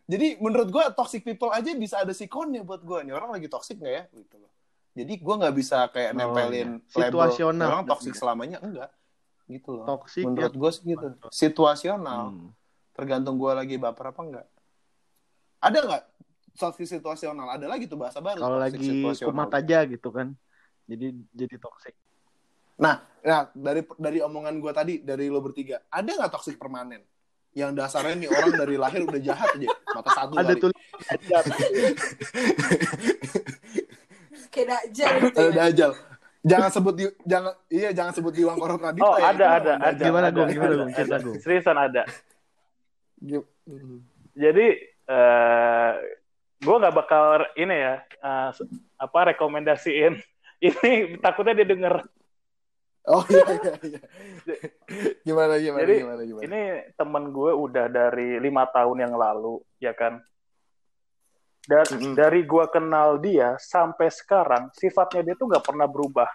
[0.07, 3.03] Jadi menurut gue toxic people aja bisa ada sikonnya buat gue.
[3.03, 4.03] Nih orang lagi toxic nggak ya?
[4.15, 4.47] Gitu loh.
[4.95, 6.87] Jadi gue nggak bisa kayak Oh, nempelin iya.
[6.87, 7.67] Situasional.
[7.67, 8.87] Orang toxic selamanya enggak.
[9.43, 9.83] Gitu loh.
[9.83, 10.55] Toxic menurut ya.
[10.55, 11.07] gue sih gitu.
[11.27, 12.31] Situasional.
[12.31, 12.55] Hmm.
[12.95, 14.45] Tergantung gue lagi baper apa enggak.
[15.65, 16.03] Ada nggak
[16.53, 17.47] toxic situasional?
[17.57, 18.37] Ada lagi tuh bahasa baru.
[18.37, 19.33] Kalau lagi situasional.
[19.33, 20.37] kumat aja gitu kan.
[20.85, 21.97] Jadi jadi toxic.
[22.77, 27.01] Nah, nah dari dari omongan gue tadi dari lo bertiga, ada nggak toxic permanen?
[27.55, 30.59] Yang dasarnya nih orang dari lahir udah jahat aja, mata satu Ada kali.
[30.59, 31.19] tulisan
[34.51, 35.55] Kayak dajal gitu Ada ya.
[35.55, 35.91] dajal.
[36.45, 39.33] Jangan sebut di, jangan iya jangan sebut di Wang Korot Radita Oh, ya.
[39.33, 40.03] ada, ada, ada.
[40.03, 40.45] Gimana, Gung?
[40.51, 40.91] Gimana, Gung?
[40.93, 41.17] Cerita.
[41.23, 41.35] Gung.
[41.41, 42.03] Seriusan ada.
[44.35, 44.67] Jadi
[45.05, 45.91] eh
[46.59, 48.49] gue nggak bakal ini ya eh,
[48.97, 50.13] apa rekomendasiin
[50.67, 51.95] ini takutnya dia denger
[53.05, 54.01] Oh iya iya iya.
[55.21, 56.41] Gimana gimana Jadi, gimana gimana.
[56.41, 56.61] ini
[56.97, 60.17] temen gue udah dari lima tahun yang lalu ya kan
[61.69, 62.13] dan Mm-mm.
[62.17, 66.29] dari gue kenal dia sampai sekarang sifatnya dia tuh nggak pernah berubah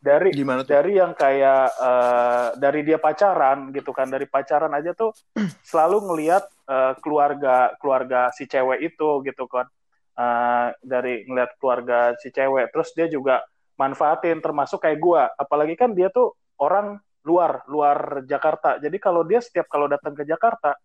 [0.00, 0.72] dari Gimana tuh?
[0.72, 5.12] dari yang kayak eh, dari dia pacaran gitu kan dari pacaran aja tuh
[5.68, 9.66] selalu ngelihat eh, keluarga keluarga si cewek itu gitu kan.
[10.14, 12.70] Eh, dari ngelihat keluarga si cewek.
[12.70, 13.42] Terus dia juga
[13.74, 15.26] manfaatin termasuk kayak gua.
[15.34, 18.78] Apalagi kan dia tuh orang luar luar Jakarta.
[18.78, 20.78] Jadi kalau dia setiap kalau datang ke Jakarta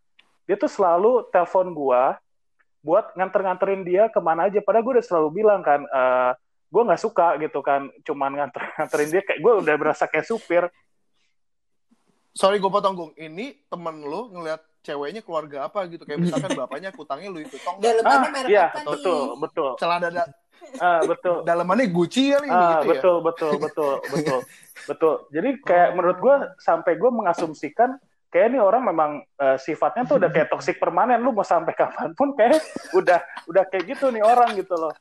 [0.46, 2.18] dia tuh selalu telepon gua
[2.86, 4.62] buat nganter-nganterin dia ke mana aja.
[4.62, 6.32] Padahal gue udah selalu bilang kan eh
[6.70, 9.22] gue nggak suka gitu kan cuman nganter-nganterin dia.
[9.26, 10.70] Kayak gue udah berasa kayak supir.
[12.38, 13.14] Sorry gue potong Gung.
[13.18, 16.06] Ini temen lu ngeliat ceweknya keluarga apa gitu.
[16.06, 17.82] Kayak misalkan bapaknya kutangnya Louis Vuitton.
[17.82, 18.88] Dalamannya ah merek iya apa nih?
[18.94, 20.24] betul betul Celana da
[20.78, 22.92] ah betul dalamannya Gucci kali Ah, gitu ya.
[23.02, 24.40] betul, betul, betul, betul,
[24.86, 25.14] betul.
[25.34, 27.98] Jadi kayak menurut gue sampai gue mengasumsikan
[28.30, 31.24] kayak ini orang memang eh, sifatnya tuh udah kayak toksik permanen.
[31.24, 32.60] Lu mau sampai kapan pun kayak
[33.00, 34.94] udah udah kayak gitu nih orang gitu loh.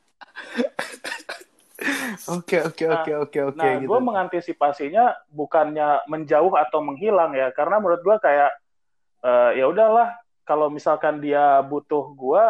[2.31, 3.87] Oke oke oke oke oke Nah, gitu.
[3.91, 8.55] gue mengantisipasinya bukannya menjauh atau menghilang ya, karena menurut gue kayak
[9.25, 10.13] eh, ya udahlah
[10.45, 12.43] kalau misalkan dia butuh gue,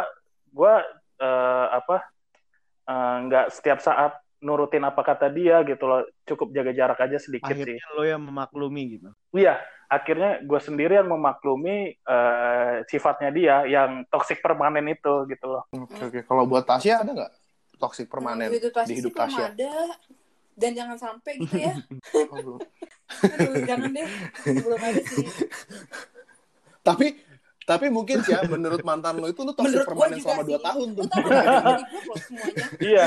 [0.51, 0.73] gue
[1.23, 2.03] eh, apa
[2.85, 7.49] eh, nggak setiap saat nurutin apa kata dia gitu loh, cukup jaga jarak aja sedikit
[7.49, 7.79] sih.
[7.79, 9.09] akhirnya lo yang memaklumi gitu.
[9.33, 9.57] Iya,
[9.89, 15.63] akhirnya gue sendiri yang memaklumi eh, sifatnya dia yang toksik permanen itu gitu loh.
[15.73, 16.19] Oke oke.
[16.27, 17.33] Kalau buat Tasya ada nggak
[17.79, 19.45] toxic permanen Hmm, itu pasti di hidup sih Tasya?
[19.55, 19.73] ada.
[20.55, 21.73] Dan jangan sampai gitu ya.
[22.15, 22.59] Oh, belum.
[23.11, 24.07] Aduh, jangan deh.
[24.47, 25.27] Belum ada sih.
[26.85, 27.07] Tapi
[27.65, 30.53] tapi mungkin sih ya menurut mantan lo itu lu toxic Menurut permanen selama sih.
[30.53, 31.01] 2 tahun tuh.
[31.01, 32.65] Lu tau gue di blok loh semuanya.
[32.77, 33.05] Iya,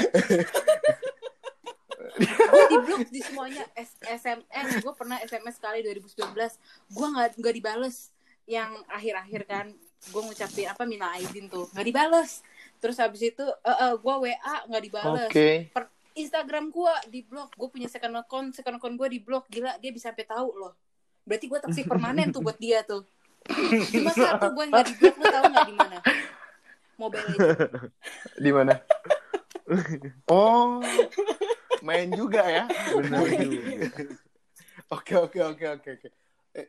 [2.19, 3.65] Gue di blok di semuanya.
[3.79, 4.83] S- SMS.
[4.83, 6.35] Gue pernah SMS sekali 2019.
[6.91, 8.11] Gue nggak nggak dibales.
[8.49, 9.67] Yang akhir-akhir kan.
[10.11, 11.71] Gue ngucapin apa minta izin tuh.
[11.71, 12.43] Nggak dibales.
[12.79, 15.31] Terus habis itu eh eh, gue WA nggak dibales.
[15.31, 15.71] Oke.
[15.71, 17.55] Per- Instagram gue di blok.
[17.55, 18.51] Gue punya second account.
[18.51, 19.47] Second account gue di blok.
[19.47, 20.75] Gila dia bisa sampai tahu loh.
[21.23, 23.07] Berarti gue toxic permanen tuh buat dia tuh.
[23.89, 25.15] Cuma satu gue nggak di blok.
[25.15, 25.99] Lu tahu nggak di mana?
[26.95, 27.93] Mobile Legends.
[28.37, 28.75] Di mana?
[30.27, 30.81] Oh,
[31.81, 32.65] main juga ya.
[32.67, 33.19] Juga.
[34.89, 36.09] Oke oke oke oke oke.
[36.53, 36.67] Eh,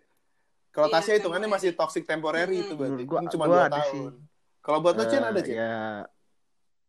[0.69, 1.65] Kalau Iya, Tasya hitungannya temporary.
[1.65, 3.03] masih toxic temporary itu berarti.
[3.03, 3.89] Gua- cuma gua dua ada tahun.
[3.89, 4.03] sih.
[4.59, 5.55] Kalau buat lo Cin Eh, ada Cin?
[5.55, 5.73] Ya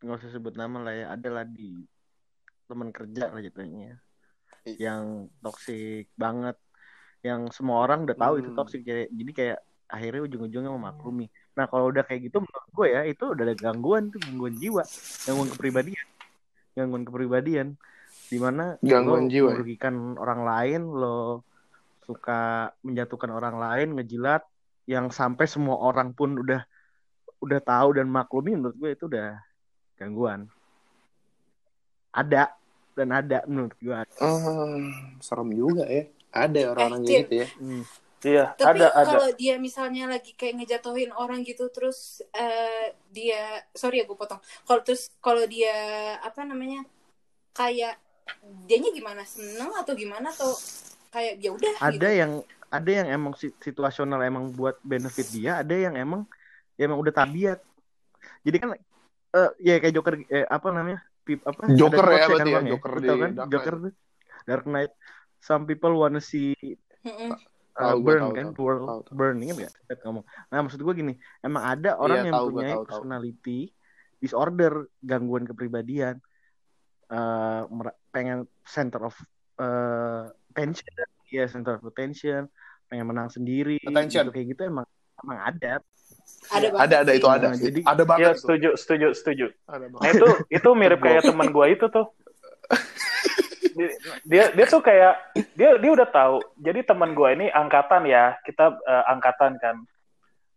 [0.01, 1.07] nggak usah sebut nama lah ya.
[1.11, 1.87] Ada lah di
[2.67, 4.03] teman kerja lah jatuhnya.
[4.65, 4.77] Ih.
[4.77, 5.05] Yang
[5.39, 6.59] toksik banget.
[7.23, 8.59] Yang semua orang udah tahu itu Hmm.
[8.59, 8.83] toksik.
[8.83, 9.59] Jadi jadi kayak
[9.91, 11.27] akhirnya ujung-ujungnya memaklumi.
[11.59, 14.83] Nah kalau udah kayak gitu menurut gue ya itu udah ada gangguan tuh gangguan jiwa,
[15.27, 16.07] gangguan kepribadian,
[16.79, 17.69] gangguan kepribadian.
[18.31, 19.55] Di mana Gangguan lo jiwa ya?
[19.59, 21.43] merugikan orang lain, lo
[22.07, 24.43] suka menjatuhkan orang lain, ngejilat,
[24.87, 26.63] yang sampai semua orang pun udah
[27.43, 29.39] udah tahu dan maklumi menurut gue itu udah
[29.99, 30.47] gangguan.
[32.11, 32.55] Ada
[32.99, 33.95] dan ada menurut gue.
[34.19, 36.05] Hmm, serem juga ya.
[36.31, 37.49] Ada orang-orang Eh, gitu ya.
[37.59, 37.83] Hmm.
[38.21, 39.07] Iya, Tapi ada ada.
[39.09, 44.41] kalau dia misalnya lagi kayak ngejatuhin orang gitu terus eh, dia sorry ya gue potong.
[44.69, 45.73] Kalau terus kalau dia
[46.21, 46.85] apa namanya
[47.57, 47.97] kayak
[48.69, 50.53] dianya gimana seneng atau gimana atau
[51.11, 52.21] kayak ya udah Ada gitu.
[52.21, 52.33] yang
[52.71, 56.23] ada yang emang si- situasional emang buat benefit dia, ada yang emang
[56.79, 57.59] ya emang udah tabiat.
[58.45, 58.69] Jadi kan
[59.31, 61.01] eh ya kayak Joker eh, apa namanya?
[61.25, 61.73] Pip, apa?
[61.73, 63.31] Joker ya, berarti ya, Joker di kan?
[63.37, 63.93] Dark Joker tuh
[64.45, 64.93] Dark Knight.
[65.41, 66.53] Some people wanna see
[67.01, 67.33] Mm-mm.
[67.73, 69.15] Uh, Tahu, burn tahu, kan, tahu, world tahu, tahu.
[69.15, 69.37] burn?
[69.41, 70.25] Kita ngomong.
[70.47, 72.87] Nah maksud gue gini, emang ada orang Iya, yang tahu, punya tahu, tahu.
[72.89, 73.61] personality
[74.17, 76.21] disorder, gangguan kepribadian,
[77.09, 79.17] eh mer- pengen center of
[79.57, 80.89] eh, attention,
[81.27, 82.49] ya center of attention,
[82.87, 84.25] pengen menang sendiri, Attention.
[84.25, 84.87] gitu, kayak gitu emang
[85.19, 85.81] emang ada.
[86.49, 87.47] Ada banget Ada ada itu ada.
[87.47, 88.21] Nah, jadi- ada banget.
[88.21, 88.41] Iya, itu.
[88.41, 89.47] setuju, setuju, setuju.
[89.65, 90.01] Ada banget.
[90.01, 92.07] Nah itu itu mirip kayak teman gua itu tuh.
[94.27, 95.15] Dia dia tuh kayak
[95.57, 96.37] dia dia udah tahu.
[96.61, 99.77] Jadi teman gua ini angkatan ya, kita eh, angkatan kan.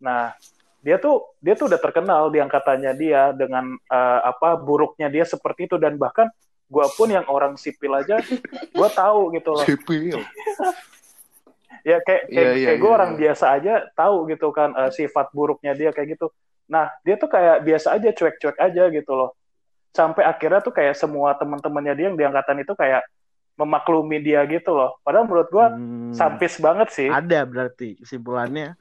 [0.03, 0.35] Nah
[0.83, 5.71] dia tuh dia tuh udah terkenal di angkatannya dia dengan eh, apa buruknya dia seperti
[5.71, 6.27] itu dan bahkan
[6.67, 8.19] gua pun yang orang sipil aja
[8.75, 9.65] gua tahu gitu loh.
[9.65, 10.19] Sipil.
[11.83, 13.19] ya kayak kayak, Iya, iya, kayak gue iya, orang iya.
[13.19, 16.31] biasa aja tahu gitu kan eh, sifat buruknya dia kayak gitu
[16.63, 19.35] nah dia tuh kayak biasa aja cuek-cuek aja gitu loh
[19.93, 23.03] sampai akhirnya tuh kayak semua teman-temannya dia yang di angkatan itu kayak
[23.53, 28.77] memaklumi dia gitu loh padahal menurut gue Hmm, sampis banget sih ada berarti kesimpulannya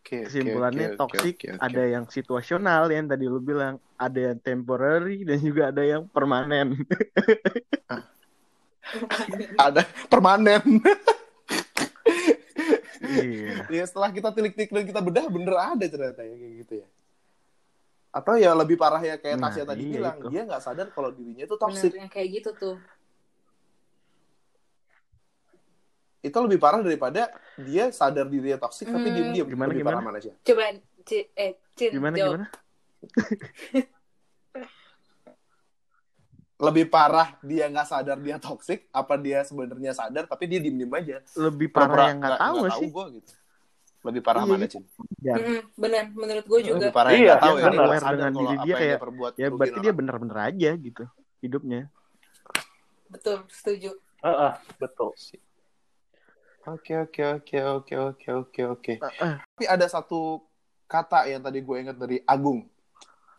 [0.00, 1.60] Oke, oke, kesimpulannya oke, oke, toxic oke, oke.
[1.60, 6.72] ada yang situasional yang tadi lu bilang ada yang temporary dan juga ada yang permanen
[9.60, 10.62] ada permanen.
[13.06, 16.86] iya ya setelah kita tilik-tilik dan kita bedah bener ada ternyata ya kayak gitu ya.
[18.10, 20.28] Atau ya lebih parah ya kayak Nah, Tasya tadi iya bilang, itu.
[20.34, 21.90] dia nggak sadar kalau dirinya itu Bener, toxic.
[21.94, 22.76] yang kayak gitu tuh.
[26.20, 29.16] Itu lebih parah daripada dia sadar dirinya toxic tapi Hmm.
[29.16, 29.46] diem-diem.
[29.48, 29.96] Gimana, lebih gimana?
[29.96, 30.32] parah mana sih?
[30.44, 30.62] Coba
[31.34, 32.36] eh Cin gimana jawab.
[32.36, 32.46] gimana
[36.60, 41.16] Lebih parah dia nggak sadar dia toxic, apa dia sebenarnya sadar tapi dia diem-diem aja.
[41.40, 43.32] lebih parah yang nggak tahu nggak sih gua gitu.
[44.00, 44.66] Lebih parah Iya, mana.
[44.68, 44.84] Cin?
[45.20, 45.34] ya
[45.72, 46.76] bener menurut gue juga.
[46.84, 47.64] Lebih parah yang Iya, tahu ya.
[47.64, 50.36] dia aware sadar dengan kalau diri apa dia yang kayak, perbuat ya berarti dia bener-bener
[50.36, 51.04] aja gitu
[51.40, 51.80] hidupnya
[53.08, 53.90] Betul, setuju.
[54.20, 55.10] Heeh, betul
[56.68, 58.94] Oke oke oke oke oke oke oke.
[59.00, 59.34] Ah, ah.
[59.40, 60.44] Tapi ada satu
[60.84, 62.68] kata yang tadi gue ingat dari Agung,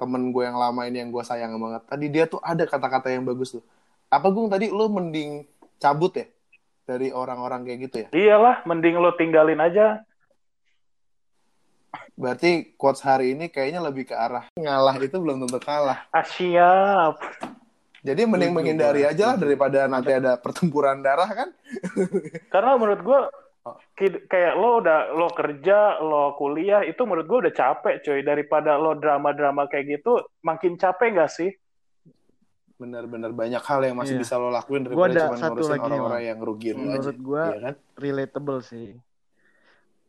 [0.01, 1.85] temen gue yang lama ini yang gue sayang banget.
[1.85, 3.63] Tadi dia tuh ada kata-kata yang bagus tuh.
[4.09, 5.45] Apa Gung tadi lu mending
[5.81, 6.25] cabut ya
[6.85, 8.07] dari orang-orang kayak gitu ya?
[8.13, 10.05] iyalah mending lo tinggalin aja
[12.11, 16.05] Berarti quotes hari ini kayaknya lebih ke arah ngalah itu belum tentu kalah.
[16.13, 17.17] ah siap
[18.01, 21.49] Jadi mending menghindari aja lah daripada nanti ada pertempuran darah kan?
[22.53, 23.21] karena menurut gue
[23.61, 23.77] Oh.
[23.93, 28.97] kayak lo udah lo kerja lo kuliah itu menurut gue udah capek coy daripada lo
[28.97, 31.53] drama-drama kayak gitu makin capek gak sih
[32.73, 34.21] Bener-bener banyak hal yang masih Iya.
[34.25, 36.73] bisa lo lakuin Gua daripada ada cuma satu ngurusin lagi, orang-orang yang lo aja.
[36.73, 37.75] menurut gua Iya kan?
[37.95, 38.87] relatable sih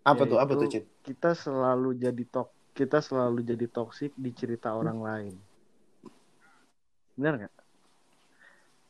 [0.02, 0.38] Apa tuh?
[0.40, 0.84] Apa Yaitu tuh, Cin?
[1.02, 5.34] kita selalu jadi tok kita selalu jadi toksik di cerita orang lain
[7.12, 7.52] benar nggak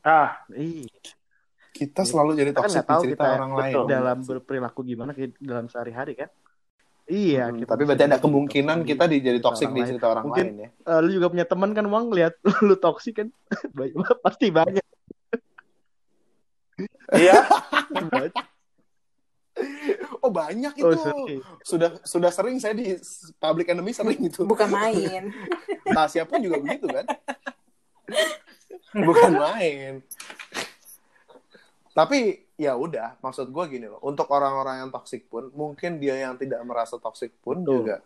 [0.03, 0.87] ah iya
[1.71, 3.73] Kita selalu jadi Kita kan cerita kita orang lain.
[3.73, 3.85] betul.
[3.87, 6.29] dalam berperilaku gimana kayak dalam sehari-hari kan
[7.05, 9.79] iya Hmm, kita tapi berarti ada kemungkinan toksik kita di, jadi cerita toxic orang di
[9.79, 9.89] lain.
[9.89, 10.69] cerita orang Mungkin- lain ya.
[10.85, 13.27] Eh, lu juga punya teman kan uang lihat lu toksik kan
[13.73, 14.85] banyak pasti banyak
[17.11, 17.37] iya
[20.19, 20.87] Oh banyak itu.
[20.87, 21.35] oh sorry.
[21.61, 22.95] Sudah sudah sering saya di
[23.37, 24.41] public enemy sering itu.
[24.41, 25.29] Bukan main.
[25.85, 27.03] Tasya pun juga begitu kan.
[28.93, 30.01] Bukan main.
[31.93, 34.01] Tapi ya udah, maksud gue gini loh.
[34.01, 37.85] Untuk orang-orang yang toxic pun, mungkin dia yang tidak merasa toxic pun Betul.
[37.85, 37.97] juga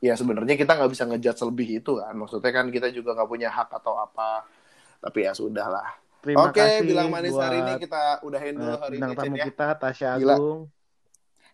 [0.00, 3.52] ya sebenarnya kita nggak bisa ngejudge lebih itu kan maksudnya kan kita juga nggak punya
[3.52, 4.48] hak atau apa
[4.96, 5.88] tapi ya sudah lah
[6.20, 9.44] Terima oke kasih bilang manis hari ini kita udahin dulu eh, hari ini tamu ya
[9.48, 10.36] kita Tasya Gila.
[10.36, 10.60] Agung.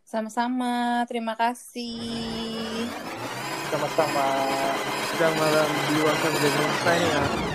[0.06, 1.98] Sama-sama, terima kasih.
[3.70, 4.26] Sama-sama.
[5.10, 6.50] Sedang malam di Wangsa Media
[6.82, 7.45] Signing out.